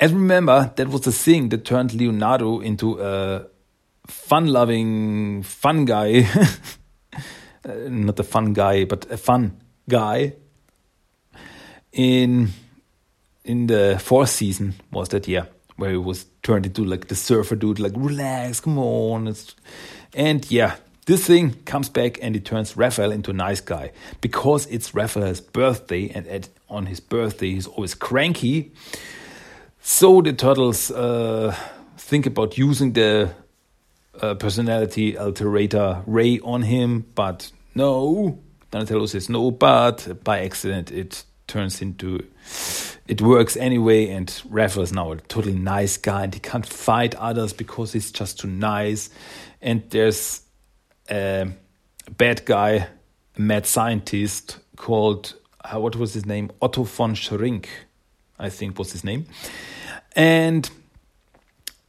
And 0.00 0.12
remember, 0.12 0.72
that 0.76 0.88
was 0.88 1.02
the 1.02 1.12
thing 1.12 1.50
that 1.50 1.66
turned 1.66 1.92
Leonardo 1.92 2.60
into 2.60 2.98
a 3.02 3.46
fun 4.06 4.46
loving, 4.46 5.42
fun 5.42 5.84
guy. 5.84 6.20
uh, 7.12 7.74
not 7.88 8.18
a 8.18 8.24
fun 8.24 8.54
guy, 8.54 8.86
but 8.86 9.10
a 9.10 9.18
fun 9.18 9.60
guy 9.86 10.32
in 11.92 12.52
in 13.46 13.66
the 13.66 13.98
fourth 14.02 14.30
season 14.30 14.74
was 14.92 15.08
that 15.10 15.26
year 15.26 15.48
where 15.76 15.90
he 15.90 15.96
was 15.96 16.26
turned 16.42 16.66
into 16.66 16.84
like 16.84 17.08
the 17.08 17.14
surfer 17.14 17.56
dude 17.56 17.78
like 17.78 17.92
relax 17.96 18.60
come 18.60 18.78
on 18.78 19.28
it's, 19.28 19.54
and 20.14 20.50
yeah 20.50 20.76
this 21.06 21.24
thing 21.24 21.52
comes 21.64 21.88
back 21.88 22.18
and 22.20 22.34
it 22.34 22.44
turns 22.44 22.76
Raphael 22.76 23.12
into 23.12 23.30
a 23.30 23.34
nice 23.34 23.60
guy. 23.60 23.92
Because 24.20 24.66
it's 24.66 24.92
Raphael's 24.92 25.40
birthday 25.40 26.10
and 26.12 26.26
at, 26.26 26.48
on 26.68 26.86
his 26.86 26.98
birthday 26.98 27.52
he's 27.52 27.68
always 27.68 27.94
cranky. 27.94 28.72
So 29.80 30.20
the 30.20 30.32
turtles 30.32 30.90
uh, 30.90 31.56
think 31.96 32.26
about 32.26 32.58
using 32.58 32.92
the 32.92 33.30
uh, 34.20 34.34
personality 34.34 35.12
alterator 35.12 36.02
ray 36.06 36.40
on 36.40 36.62
him 36.62 37.06
but 37.14 37.52
no. 37.76 38.40
Donatello 38.72 39.06
says 39.06 39.28
no 39.28 39.52
but 39.52 40.24
by 40.24 40.40
accident 40.40 40.90
it 40.90 41.22
turns 41.46 41.80
into 41.80 42.26
it 43.08 43.20
works 43.20 43.56
anyway 43.56 44.08
and 44.08 44.42
Raphael 44.48 44.82
is 44.82 44.92
now 44.92 45.12
a 45.12 45.16
totally 45.16 45.54
nice 45.54 45.96
guy 45.96 46.24
and 46.24 46.34
he 46.34 46.40
can't 46.40 46.66
fight 46.66 47.14
others 47.14 47.52
because 47.52 47.92
he's 47.92 48.10
just 48.10 48.40
too 48.40 48.48
nice. 48.48 49.10
And 49.62 49.88
there's 49.90 50.42
a 51.08 51.48
bad 52.16 52.44
guy 52.44 52.88
a 53.36 53.40
mad 53.40 53.66
scientist 53.66 54.58
called 54.76 55.34
uh, 55.64 55.78
what 55.78 55.96
was 55.96 56.14
his 56.14 56.26
name? 56.26 56.50
Otto 56.60 56.84
von 56.84 57.14
Schrenck 57.14 57.66
I 58.38 58.50
think 58.50 58.78
was 58.78 58.92
his 58.92 59.04
name. 59.04 59.26
And 60.14 60.68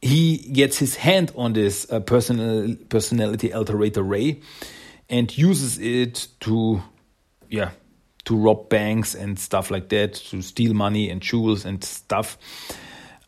he 0.00 0.38
gets 0.52 0.78
his 0.78 0.96
hand 0.96 1.32
on 1.36 1.52
this 1.52 1.90
uh, 1.90 2.00
personal 2.00 2.76
personality 2.88 3.48
alterator 3.50 4.08
ray 4.08 4.40
and 5.08 5.36
uses 5.36 5.78
it 5.78 6.28
to 6.40 6.82
yeah 7.48 7.70
to 8.28 8.36
rob 8.36 8.68
banks 8.68 9.14
and 9.14 9.38
stuff 9.38 9.70
like 9.70 9.88
that, 9.88 10.12
to 10.12 10.42
steal 10.42 10.74
money 10.74 11.08
and 11.08 11.22
jewels 11.22 11.64
and 11.64 11.82
stuff. 11.82 12.36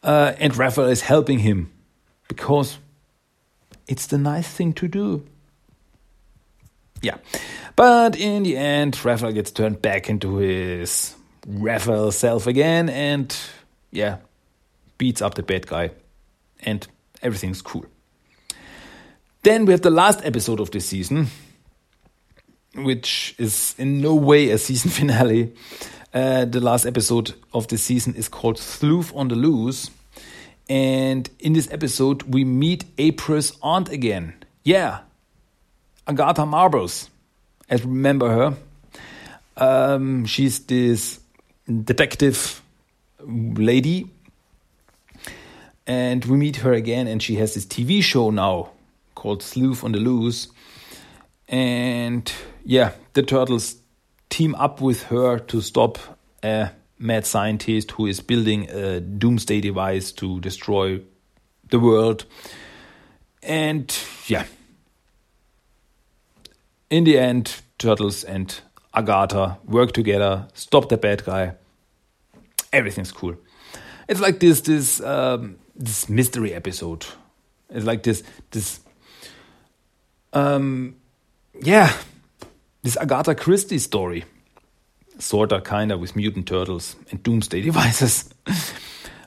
Uh, 0.02 0.34
and 0.38 0.54
Raphael 0.54 0.88
is 0.88 1.00
helping 1.00 1.38
him 1.38 1.72
because 2.28 2.76
it's 3.88 4.08
the 4.08 4.18
nice 4.18 4.46
thing 4.46 4.74
to 4.74 4.88
do. 4.88 5.26
Yeah. 7.00 7.16
But 7.76 8.14
in 8.14 8.42
the 8.42 8.58
end, 8.58 9.02
Raphael 9.02 9.32
gets 9.32 9.50
turned 9.50 9.80
back 9.80 10.10
into 10.10 10.36
his 10.36 11.16
Raphael 11.46 12.12
self 12.12 12.46
again 12.46 12.90
and, 12.90 13.34
yeah, 13.90 14.18
beats 14.98 15.22
up 15.22 15.34
the 15.34 15.42
bad 15.42 15.66
guy. 15.66 15.92
And 16.60 16.86
everything's 17.22 17.62
cool. 17.62 17.86
Then 19.44 19.64
we 19.64 19.72
have 19.72 19.80
the 19.80 19.88
last 19.88 20.20
episode 20.26 20.60
of 20.60 20.70
this 20.70 20.84
season, 20.84 21.28
which 22.74 23.34
is 23.38 23.74
in 23.78 24.00
no 24.00 24.14
way 24.14 24.50
a 24.50 24.58
season 24.58 24.90
finale. 24.98 25.52
Uh, 26.12 26.44
the 26.44 26.60
last 26.60 26.86
episode 26.86 27.34
of 27.54 27.68
the 27.68 27.78
season 27.78 28.14
is 28.14 28.28
called 28.28 28.58
Sleuth 28.58 29.14
on 29.14 29.28
the 29.28 29.36
Loose. 29.36 29.90
And 30.68 31.28
in 31.38 31.52
this 31.52 31.70
episode, 31.72 32.22
we 32.22 32.44
meet 32.44 32.84
April's 32.98 33.56
aunt 33.62 33.88
again. 33.88 34.34
Yeah, 34.62 35.00
Agatha 36.06 36.46
Marbles. 36.46 37.10
As 37.68 37.84
remember 37.84 38.28
her. 38.28 38.56
Um, 39.56 40.26
she's 40.26 40.60
this 40.60 41.20
detective 41.68 42.62
lady. 43.24 44.08
And 45.86 46.24
we 46.24 46.36
meet 46.36 46.56
her 46.56 46.72
again, 46.72 47.06
and 47.06 47.22
she 47.22 47.36
has 47.36 47.54
this 47.54 47.66
TV 47.66 48.02
show 48.02 48.30
now 48.30 48.70
called 49.14 49.42
Sleuth 49.42 49.82
on 49.82 49.92
the 49.92 49.98
Loose. 49.98 50.48
And 51.48 52.32
yeah, 52.70 52.92
the 53.14 53.24
turtles 53.24 53.82
team 54.28 54.54
up 54.54 54.80
with 54.80 55.02
her 55.04 55.40
to 55.40 55.60
stop 55.60 55.98
a 56.44 56.70
mad 57.00 57.26
scientist 57.26 57.90
who 57.90 58.06
is 58.06 58.20
building 58.20 58.70
a 58.70 59.00
doomsday 59.00 59.60
device 59.60 60.12
to 60.12 60.38
destroy 60.38 61.00
the 61.68 61.80
world. 61.80 62.26
And 63.42 63.92
yeah, 64.28 64.44
in 66.90 67.02
the 67.02 67.18
end, 67.18 67.60
Turtles 67.76 68.22
and 68.22 68.60
Agatha 68.94 69.58
work 69.64 69.90
together, 69.90 70.46
stop 70.54 70.90
the 70.90 70.96
bad 70.96 71.24
guy. 71.24 71.54
Everything's 72.72 73.10
cool. 73.10 73.34
It's 74.06 74.20
like 74.20 74.38
this 74.38 74.60
this 74.60 75.00
um, 75.00 75.56
this 75.74 76.08
mystery 76.08 76.54
episode. 76.54 77.04
It's 77.68 77.84
like 77.84 78.04
this 78.04 78.22
this 78.52 78.78
um 80.32 80.94
yeah 81.60 81.92
this 82.82 82.96
Agatha 82.96 83.34
Christie 83.34 83.78
story. 83.78 84.24
Sorta, 85.18 85.60
kinda, 85.60 85.98
with 85.98 86.16
mutant 86.16 86.46
turtles 86.48 86.96
and 87.10 87.22
doomsday 87.22 87.60
devices. 87.70 88.32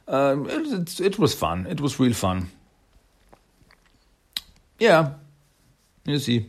um, 0.07 0.49
it, 0.49 0.67
it, 0.67 0.99
it 0.99 1.19
was 1.19 1.33
fun. 1.33 1.67
It 1.67 1.79
was 1.79 1.99
real 1.99 2.13
fun. 2.13 2.49
Yeah, 4.79 5.11
you 6.05 6.19
see, 6.19 6.47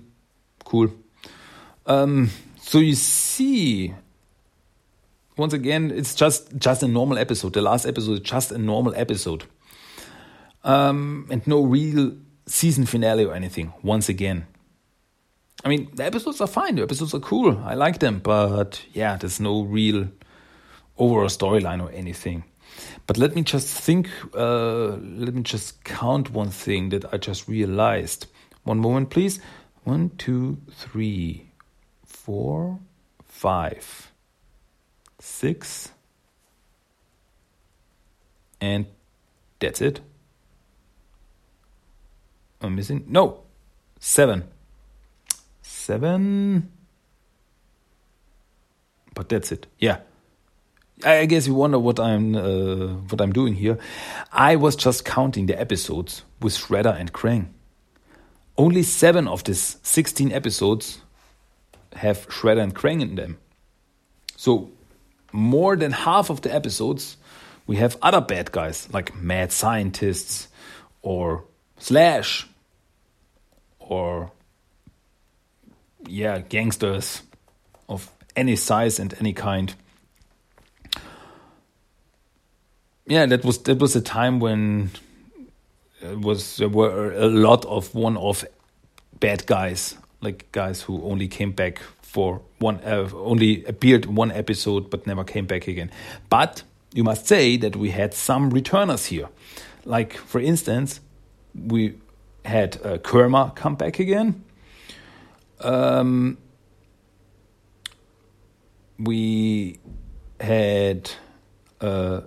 cool. 0.65 0.89
Um, 1.87 2.31
so 2.59 2.79
you 2.79 2.95
see, 2.95 3.95
once 5.37 5.53
again, 5.53 5.91
it's 5.91 6.15
just 6.15 6.57
just 6.57 6.83
a 6.83 6.89
normal 6.89 7.19
episode. 7.19 7.53
The 7.53 7.63
last 7.63 7.87
episode 7.87 8.13
is 8.13 8.21
just 8.21 8.51
a 8.51 8.59
normal 8.59 8.95
episode, 8.97 9.45
um, 10.65 11.27
and 11.31 11.47
no 11.47 11.63
real 11.63 12.13
season 12.47 12.87
finale 12.87 13.25
or 13.25 13.35
anything. 13.35 13.73
Once 13.83 14.09
again, 14.09 14.47
I 15.65 15.69
mean, 15.69 15.91
the 15.95 16.05
episodes 16.05 16.41
are 16.41 16.47
fine. 16.47 16.77
The 16.77 16.83
episodes 16.83 17.15
are 17.15 17.21
cool. 17.21 17.59
I 17.65 17.75
like 17.75 17.99
them, 17.99 18.19
but 18.19 18.85
yeah, 18.93 19.17
there's 19.17 19.41
no 19.41 19.63
real 19.63 20.09
overall 20.99 21.29
storyline 21.29 21.83
or 21.83 21.91
anything. 21.91 22.45
But 23.07 23.17
let 23.19 23.35
me 23.35 23.43
just 23.43 23.69
think. 23.69 24.09
Uh, 24.35 24.97
let 24.97 25.35
me 25.35 25.43
just 25.43 25.83
count 25.85 26.31
one 26.31 26.51
thing 26.51 26.91
that 26.91 27.13
I 27.13 27.17
just 27.17 27.49
realized. 27.49 28.27
One 28.65 28.79
moment, 28.79 29.11
please. 29.11 29.41
One, 29.85 30.11
two, 30.17 30.59
three 30.71 31.51
four, 32.25 32.81
five, 33.27 34.11
six, 35.19 35.91
and 38.63 38.87
that's 39.61 39.83
it. 39.83 40.01
I'm 42.63 42.77
missing 42.77 43.05
no 43.09 43.43
seven, 44.01 44.45
seven, 45.85 46.71
but 49.15 49.29
that's 49.29 49.53
it. 49.53 49.67
Yeah. 49.79 49.99
I 51.05 51.27
guess 51.27 51.47
you 51.47 51.55
wonder 51.55 51.79
what 51.79 51.99
I'm 51.99 52.35
uh, 52.35 52.95
what 53.11 53.21
I'm 53.21 53.33
doing 53.33 53.55
here. 53.55 53.79
I 54.33 54.57
was 54.57 54.77
just 54.77 55.05
counting 55.05 55.47
the 55.47 55.59
episodes 55.59 56.23
with 56.41 56.55
Shredder 56.57 56.99
and 56.99 57.13
Krang. 57.13 57.49
Only 58.57 58.85
seven 58.85 59.27
of 59.27 59.43
these 59.43 59.77
16 59.83 60.31
episodes 60.33 61.01
have 61.97 62.29
Shredder 62.29 62.63
and 62.63 62.75
Krang 62.75 63.03
in 63.03 63.17
them. 63.17 63.39
So, 64.37 64.71
more 65.33 65.77
than 65.77 65.91
half 65.91 66.31
of 66.31 66.43
the 66.43 66.55
episodes, 66.55 67.17
we 67.67 67.77
have 67.77 67.97
other 68.01 68.21
bad 68.21 68.53
guys 68.53 68.89
like 68.93 69.15
mad 69.17 69.51
scientists 69.51 70.49
or 71.03 71.45
Slash 71.79 72.47
or, 73.81 74.31
yeah, 76.07 76.39
gangsters 76.41 77.23
of 77.89 78.11
any 78.37 78.57
size 78.57 78.99
and 78.99 79.15
any 79.21 79.33
kind. 79.33 79.75
Yeah, 83.07 83.27
that 83.27 83.45
was 83.45 83.59
that 83.65 83.79
was 83.79 83.95
a 83.97 84.01
time 84.01 84.41
when 84.41 84.91
it 86.01 86.21
was 86.21 86.57
there 86.57 86.69
were 86.69 87.13
a 87.13 87.27
lot 87.27 87.65
of 87.67 87.95
one-off 87.95 88.45
bad 89.21 89.47
guys 89.47 89.97
like 90.25 90.51
guys 90.53 90.83
who 90.83 91.03
only 91.05 91.29
came 91.29 91.53
back 91.53 91.81
for 92.01 92.41
one, 92.59 92.81
uh, 92.85 93.09
only 93.15 93.65
appeared 93.67 94.07
one 94.07 94.33
episode 94.33 94.91
but 94.91 95.07
never 95.07 95.23
came 95.23 95.47
back 95.47 95.69
again. 95.69 95.91
But 96.31 96.63
you 96.93 97.05
must 97.05 97.27
say 97.27 97.57
that 97.59 97.77
we 97.77 97.91
had 97.91 98.15
some 98.15 98.51
returners 98.51 99.07
here. 99.07 99.29
Like, 99.85 100.15
for 100.15 100.41
instance, 100.41 101.01
we 101.55 101.99
had 102.45 102.79
uh, 102.85 102.99
Kerma 102.99 103.53
come 103.55 103.75
back 103.75 103.99
again. 103.99 104.43
Um, 105.65 106.39
we 108.99 109.81
had 110.39 111.11
uh, 111.81 112.21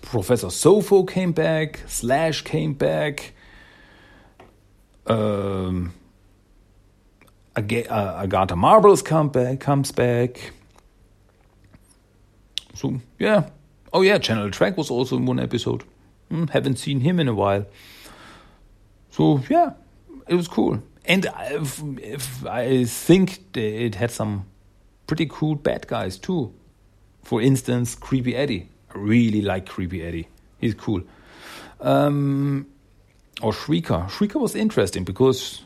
Professor 0.00 0.46
Sofo 0.48 1.08
came 1.08 1.32
back, 1.32 1.80
Slash 1.86 2.42
came 2.42 2.74
back. 2.74 3.32
Um, 5.06 5.92
uh, 7.56 7.60
Agatha 8.22 8.56
Marbles 8.56 9.02
come 9.02 9.28
back, 9.28 9.60
comes 9.60 9.90
back. 9.92 10.52
So 12.74 13.00
yeah, 13.18 13.50
oh 13.92 14.02
yeah, 14.02 14.18
General 14.18 14.50
Traag 14.50 14.76
was 14.76 14.90
also 14.90 15.16
in 15.16 15.26
one 15.26 15.40
episode. 15.40 15.84
Hmm, 16.30 16.46
haven't 16.46 16.76
seen 16.76 17.00
him 17.00 17.20
in 17.20 17.28
a 17.28 17.34
while. 17.34 17.66
So 19.10 19.42
yeah, 19.50 19.72
it 20.28 20.34
was 20.34 20.48
cool, 20.48 20.82
and 21.04 21.26
if, 21.50 21.82
if 21.98 22.46
I 22.46 22.84
think 22.84 23.56
it 23.56 23.94
had 23.96 24.10
some 24.10 24.46
pretty 25.06 25.26
cool 25.28 25.54
bad 25.54 25.86
guys 25.86 26.18
too. 26.18 26.54
For 27.22 27.40
instance, 27.40 27.94
Creepy 27.94 28.34
Eddie. 28.34 28.68
I 28.94 28.98
really 28.98 29.42
like 29.42 29.68
Creepy 29.68 30.02
Eddie. 30.02 30.28
He's 30.58 30.74
cool. 30.74 31.02
Um, 31.80 32.66
or 33.40 33.52
Shrieker. 33.52 34.08
Shrieker 34.08 34.40
was 34.40 34.54
interesting 34.54 35.04
because 35.04 35.62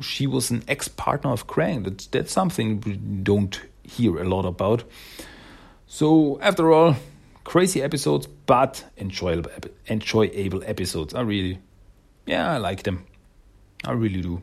she 0.00 0.26
was 0.26 0.50
an 0.50 0.62
ex-partner 0.68 1.30
of 1.30 1.46
Krang. 1.46 1.84
That's 1.84 2.06
that's 2.06 2.32
something 2.32 2.80
we 2.80 2.96
don't 2.96 3.60
hear 3.82 4.18
a 4.18 4.24
lot 4.24 4.44
about. 4.46 4.84
So 5.86 6.38
after 6.40 6.72
all, 6.72 6.96
crazy 7.44 7.82
episodes, 7.82 8.26
but 8.26 8.84
enjoyable 8.96 9.50
enjoyable 9.88 10.62
episodes. 10.64 11.14
I 11.14 11.22
really, 11.22 11.58
yeah, 12.26 12.52
I 12.52 12.58
like 12.58 12.84
them. 12.84 13.04
I 13.84 13.92
really 13.92 14.20
do. 14.20 14.42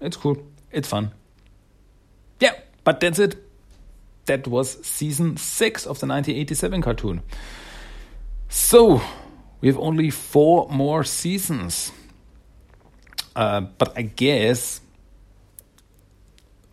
It's 0.00 0.16
cool. 0.16 0.36
It's 0.70 0.88
fun. 0.88 1.12
Yeah, 2.40 2.54
but 2.84 3.00
that's 3.00 3.18
it. 3.18 3.36
That 4.26 4.46
was 4.46 4.84
season 4.84 5.36
six 5.36 5.82
of 5.84 6.00
the 6.00 6.06
1987 6.06 6.82
cartoon. 6.82 7.22
So 8.48 9.00
we 9.60 9.68
have 9.68 9.78
only 9.78 10.10
four 10.10 10.68
more 10.68 11.04
seasons. 11.04 11.92
Uh, 13.34 13.60
but 13.60 13.96
I 13.96 14.02
guess 14.02 14.80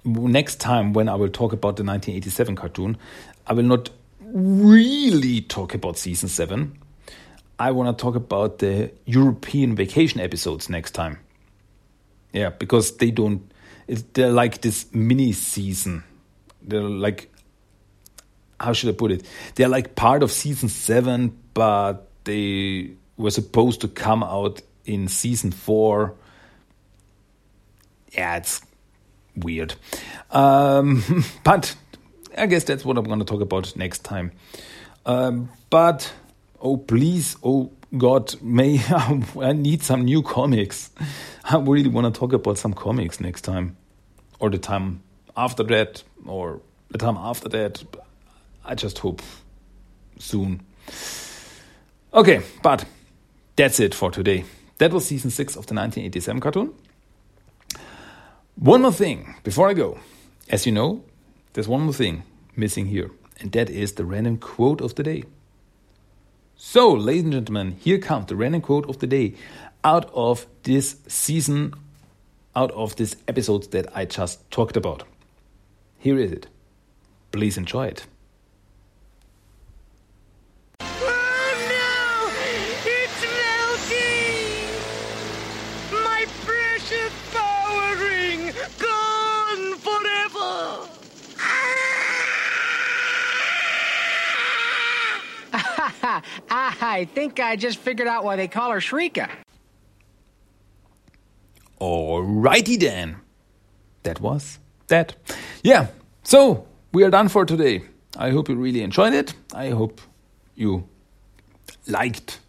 next 0.05 0.59
time 0.59 0.93
when 0.93 1.09
I 1.09 1.15
will 1.15 1.29
talk 1.29 1.53
about 1.53 1.75
the 1.75 1.83
1987 1.83 2.55
cartoon, 2.55 2.97
I 3.45 3.53
will 3.53 3.63
not 3.63 3.89
really 4.21 5.41
talk 5.41 5.73
about 5.73 5.97
season 5.97 6.29
7. 6.29 6.77
I 7.59 7.71
want 7.71 7.95
to 7.95 8.01
talk 8.01 8.15
about 8.15 8.59
the 8.59 8.91
European 9.05 9.75
vacation 9.75 10.19
episodes 10.19 10.69
next 10.69 10.91
time. 10.91 11.19
Yeah, 12.33 12.49
because 12.49 12.97
they 12.97 13.11
don't, 13.11 13.49
they're 13.87 14.31
like 14.31 14.61
this 14.61 14.93
mini 14.93 15.31
season. 15.31 16.03
They're 16.61 16.81
like, 16.81 17.31
how 18.59 18.73
should 18.73 18.89
I 18.89 18.97
put 18.97 19.11
it? 19.11 19.25
They're 19.55 19.69
like 19.69 19.95
part 19.95 20.23
of 20.23 20.31
season 20.31 20.67
7, 20.69 21.37
but 21.53 22.09
they 22.25 22.91
were 23.15 23.31
supposed 23.31 23.81
to 23.81 23.87
come 23.87 24.23
out 24.23 24.61
in 24.85 25.07
season 25.07 25.51
4 25.51 26.15
yeah, 28.13 28.37
it's 28.37 28.61
weird. 29.35 29.75
Um, 30.31 31.03
but 31.43 31.75
I 32.37 32.45
guess 32.45 32.63
that's 32.63 32.85
what 32.85 32.97
I'm 32.97 33.05
going 33.05 33.19
to 33.19 33.25
talk 33.25 33.41
about 33.41 33.75
next 33.75 34.03
time. 34.03 34.31
Um, 35.05 35.49
but 35.69 36.13
oh, 36.61 36.77
please, 36.77 37.35
oh 37.43 37.71
God, 37.97 38.41
may 38.41 38.79
I 38.89 39.53
need 39.53 39.83
some 39.83 40.05
new 40.05 40.21
comics. 40.23 40.89
I 41.43 41.57
really 41.57 41.89
want 41.89 42.13
to 42.13 42.19
talk 42.19 42.33
about 42.33 42.57
some 42.57 42.73
comics 42.73 43.19
next 43.19 43.41
time. 43.41 43.75
or 44.39 44.49
the 44.49 44.57
time 44.57 45.01
after 45.37 45.63
that 45.63 46.03
or 46.25 46.59
the 46.89 46.97
time 46.97 47.17
after 47.17 47.49
that. 47.49 47.83
I 48.65 48.75
just 48.75 48.99
hope 48.99 49.21
soon. 50.19 50.61
Okay, 52.13 52.41
but 52.61 52.85
that's 53.55 53.79
it 53.79 53.95
for 53.95 54.11
today. 54.11 54.45
That 54.79 54.91
was 54.91 55.05
season 55.05 55.31
6 55.31 55.55
of 55.55 55.67
the 55.67 55.75
1987 55.75 56.41
cartoon. 56.41 56.73
One 58.55 58.81
more 58.81 58.91
thing 58.91 59.35
before 59.43 59.69
I 59.69 59.73
go. 59.73 59.99
As 60.49 60.65
you 60.65 60.71
know, 60.71 61.03
there's 61.53 61.67
one 61.67 61.81
more 61.81 61.93
thing 61.93 62.23
missing 62.55 62.87
here, 62.87 63.11
and 63.39 63.51
that 63.53 63.69
is 63.69 63.93
the 63.93 64.05
random 64.05 64.37
quote 64.37 64.81
of 64.81 64.95
the 64.95 65.03
day. 65.03 65.23
So, 66.65 66.93
ladies 66.93 67.23
and 67.23 67.33
gentlemen, 67.33 67.73
here 67.81 67.99
comes 67.99 68.27
the 68.27 68.37
random 68.37 68.61
quote 68.61 68.89
of 68.89 68.99
the 68.99 69.05
day 69.05 69.35
out 69.83 70.09
of 70.13 70.47
this 70.63 70.95
season, 71.07 71.73
out 72.55 72.71
of 72.71 72.95
this 72.95 73.17
episode 73.27 73.69
that 73.71 73.95
I 73.95 74.05
just 74.05 74.49
talked 74.49 74.77
about. 74.77 75.03
Here 75.99 76.17
is 76.17 76.31
it. 76.31 76.47
Please 77.33 77.57
enjoy 77.57 77.87
it. 77.87 78.05
I 96.93 97.05
think 97.05 97.39
I 97.39 97.55
just 97.55 97.79
figured 97.79 98.07
out 98.07 98.23
why 98.23 98.35
they 98.35 98.47
call 98.47 98.69
her 98.69 98.79
Shrieker. 98.79 99.27
Alrighty 101.81 102.79
then. 102.79 103.15
That 104.03 104.21
was 104.21 104.59
that. 104.89 105.15
Yeah, 105.63 105.87
so 106.21 106.67
we 106.91 107.03
are 107.03 107.09
done 107.09 107.29
for 107.29 107.45
today. 107.45 107.81
I 108.15 108.29
hope 108.29 108.47
you 108.47 108.55
really 108.55 108.83
enjoyed 108.83 109.13
it. 109.13 109.33
I 109.55 109.69
hope 109.69 110.01
you 110.55 110.87
liked 111.87 112.39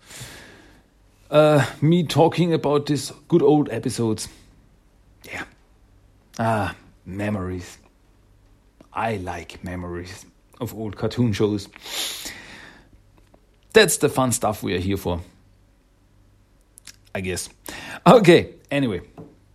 uh, 1.31 1.65
me 1.81 2.05
talking 2.05 2.53
about 2.53 2.85
these 2.85 3.13
good 3.29 3.43
old 3.43 3.71
episodes. 3.71 4.29
Yeah. 5.23 5.45
Ah, 6.39 6.77
memories. 7.07 7.79
I 8.93 9.17
like 9.17 9.65
memories 9.65 10.27
of 10.61 10.75
old 10.75 10.97
cartoon 10.99 11.33
shows. 11.33 11.67
That's 13.75 13.99
the 13.99 14.09
fun 14.09 14.33
stuff 14.33 14.63
we 14.63 14.75
are 14.75 14.81
here 14.81 14.97
for. 14.97 15.21
I 17.15 17.21
guess. 17.21 17.49
Okay, 18.07 18.55
anyway, 18.71 19.03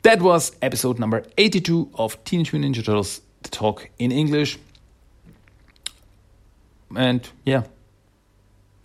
that 0.04 0.22
was 0.22 0.52
episode 0.62 1.00
number 1.00 1.24
82 1.38 1.92
of 1.96 2.22
Teenage 2.26 2.54
Mutant 2.54 2.76
Ninja 2.76 2.86
Turtles 2.86 3.22
Talk 3.44 3.90
in 3.98 4.12
English. 4.12 4.60
And 6.96 7.28
yeah, 7.46 7.64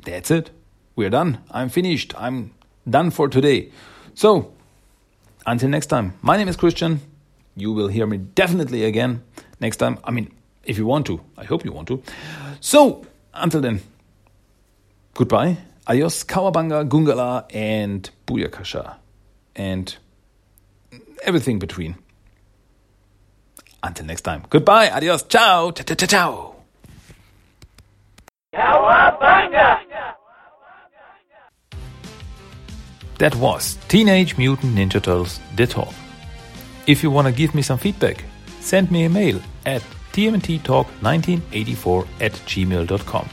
that's 0.05 0.30
it. 0.30 0.51
We're 0.95 1.11
done. 1.11 1.39
I'm 1.51 1.68
finished. 1.68 2.14
I'm 2.16 2.53
done 2.89 3.11
for 3.11 3.28
today. 3.28 3.70
So, 4.14 4.53
until 5.47 5.68
next 5.68 5.87
time, 5.87 6.14
my 6.22 6.37
name 6.37 6.49
is 6.49 6.57
Christian. 6.57 7.01
You 7.57 7.72
will 7.72 7.89
hear 7.89 8.07
me 8.07 8.18
definitely 8.18 8.85
again 8.85 9.22
next 9.59 9.78
time. 9.78 9.99
I 10.05 10.12
mean, 10.12 10.32
if 10.64 10.78
you 10.78 10.87
want 10.87 11.07
to. 11.07 11.20
I 11.37 11.45
hope 11.45 11.64
you 11.64 11.72
want 11.72 11.89
to. 11.89 12.03
So, 12.61 13.05
until 13.32 13.61
then, 13.61 13.80
Goodbye, 15.14 15.56
adios, 15.86 16.24
Cowabunga, 16.24 16.88
Gungala, 16.88 17.44
and 17.54 18.10
Booyakasha, 18.26 18.96
and 19.54 19.96
everything 21.22 21.58
between. 21.60 21.96
Until 23.82 24.06
next 24.06 24.22
time, 24.22 24.44
goodbye, 24.50 24.90
adios, 24.90 25.22
ciao, 25.22 25.70
ciao, 25.70 25.94
ciao, 25.94 26.06
ciao. 26.06 26.54
That 33.18 33.36
was 33.36 33.78
Teenage 33.88 34.36
Mutant 34.36 34.74
Ninja 34.74 35.00
Turtles 35.00 35.38
The 35.54 35.66
Talk. 35.68 35.94
If 36.86 37.02
you 37.02 37.10
want 37.10 37.26
to 37.28 37.32
give 37.32 37.54
me 37.54 37.62
some 37.62 37.78
feedback, 37.78 38.24
send 38.60 38.90
me 38.90 39.04
a 39.04 39.08
mail 39.08 39.40
at 39.64 39.82
tmnttalk1984 40.12 42.06
at 42.20 42.32
gmail.com. 42.32 43.28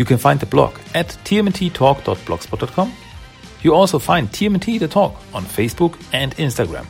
You 0.00 0.06
can 0.06 0.16
find 0.16 0.40
the 0.40 0.46
blog 0.46 0.78
at 0.94 1.08
tmnttalk.blogspot.com. 1.24 2.92
You 3.60 3.74
also 3.74 3.98
find 3.98 4.28
TMNT 4.28 4.78
The 4.80 4.88
Talk 4.88 5.14
on 5.34 5.44
Facebook 5.44 6.00
and 6.14 6.34
Instagram. 6.36 6.86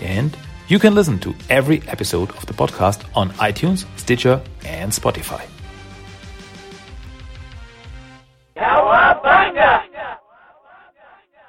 And 0.00 0.36
you 0.66 0.80
can 0.80 0.96
listen 0.96 1.20
to 1.20 1.32
every 1.48 1.80
episode 1.86 2.30
of 2.30 2.44
the 2.46 2.54
podcast 2.54 3.04
on 3.14 3.30
iTunes, 3.34 3.86
Stitcher, 3.96 4.42
and 4.64 4.90
Spotify. 4.90 5.46
Cowabunga! 8.56 9.87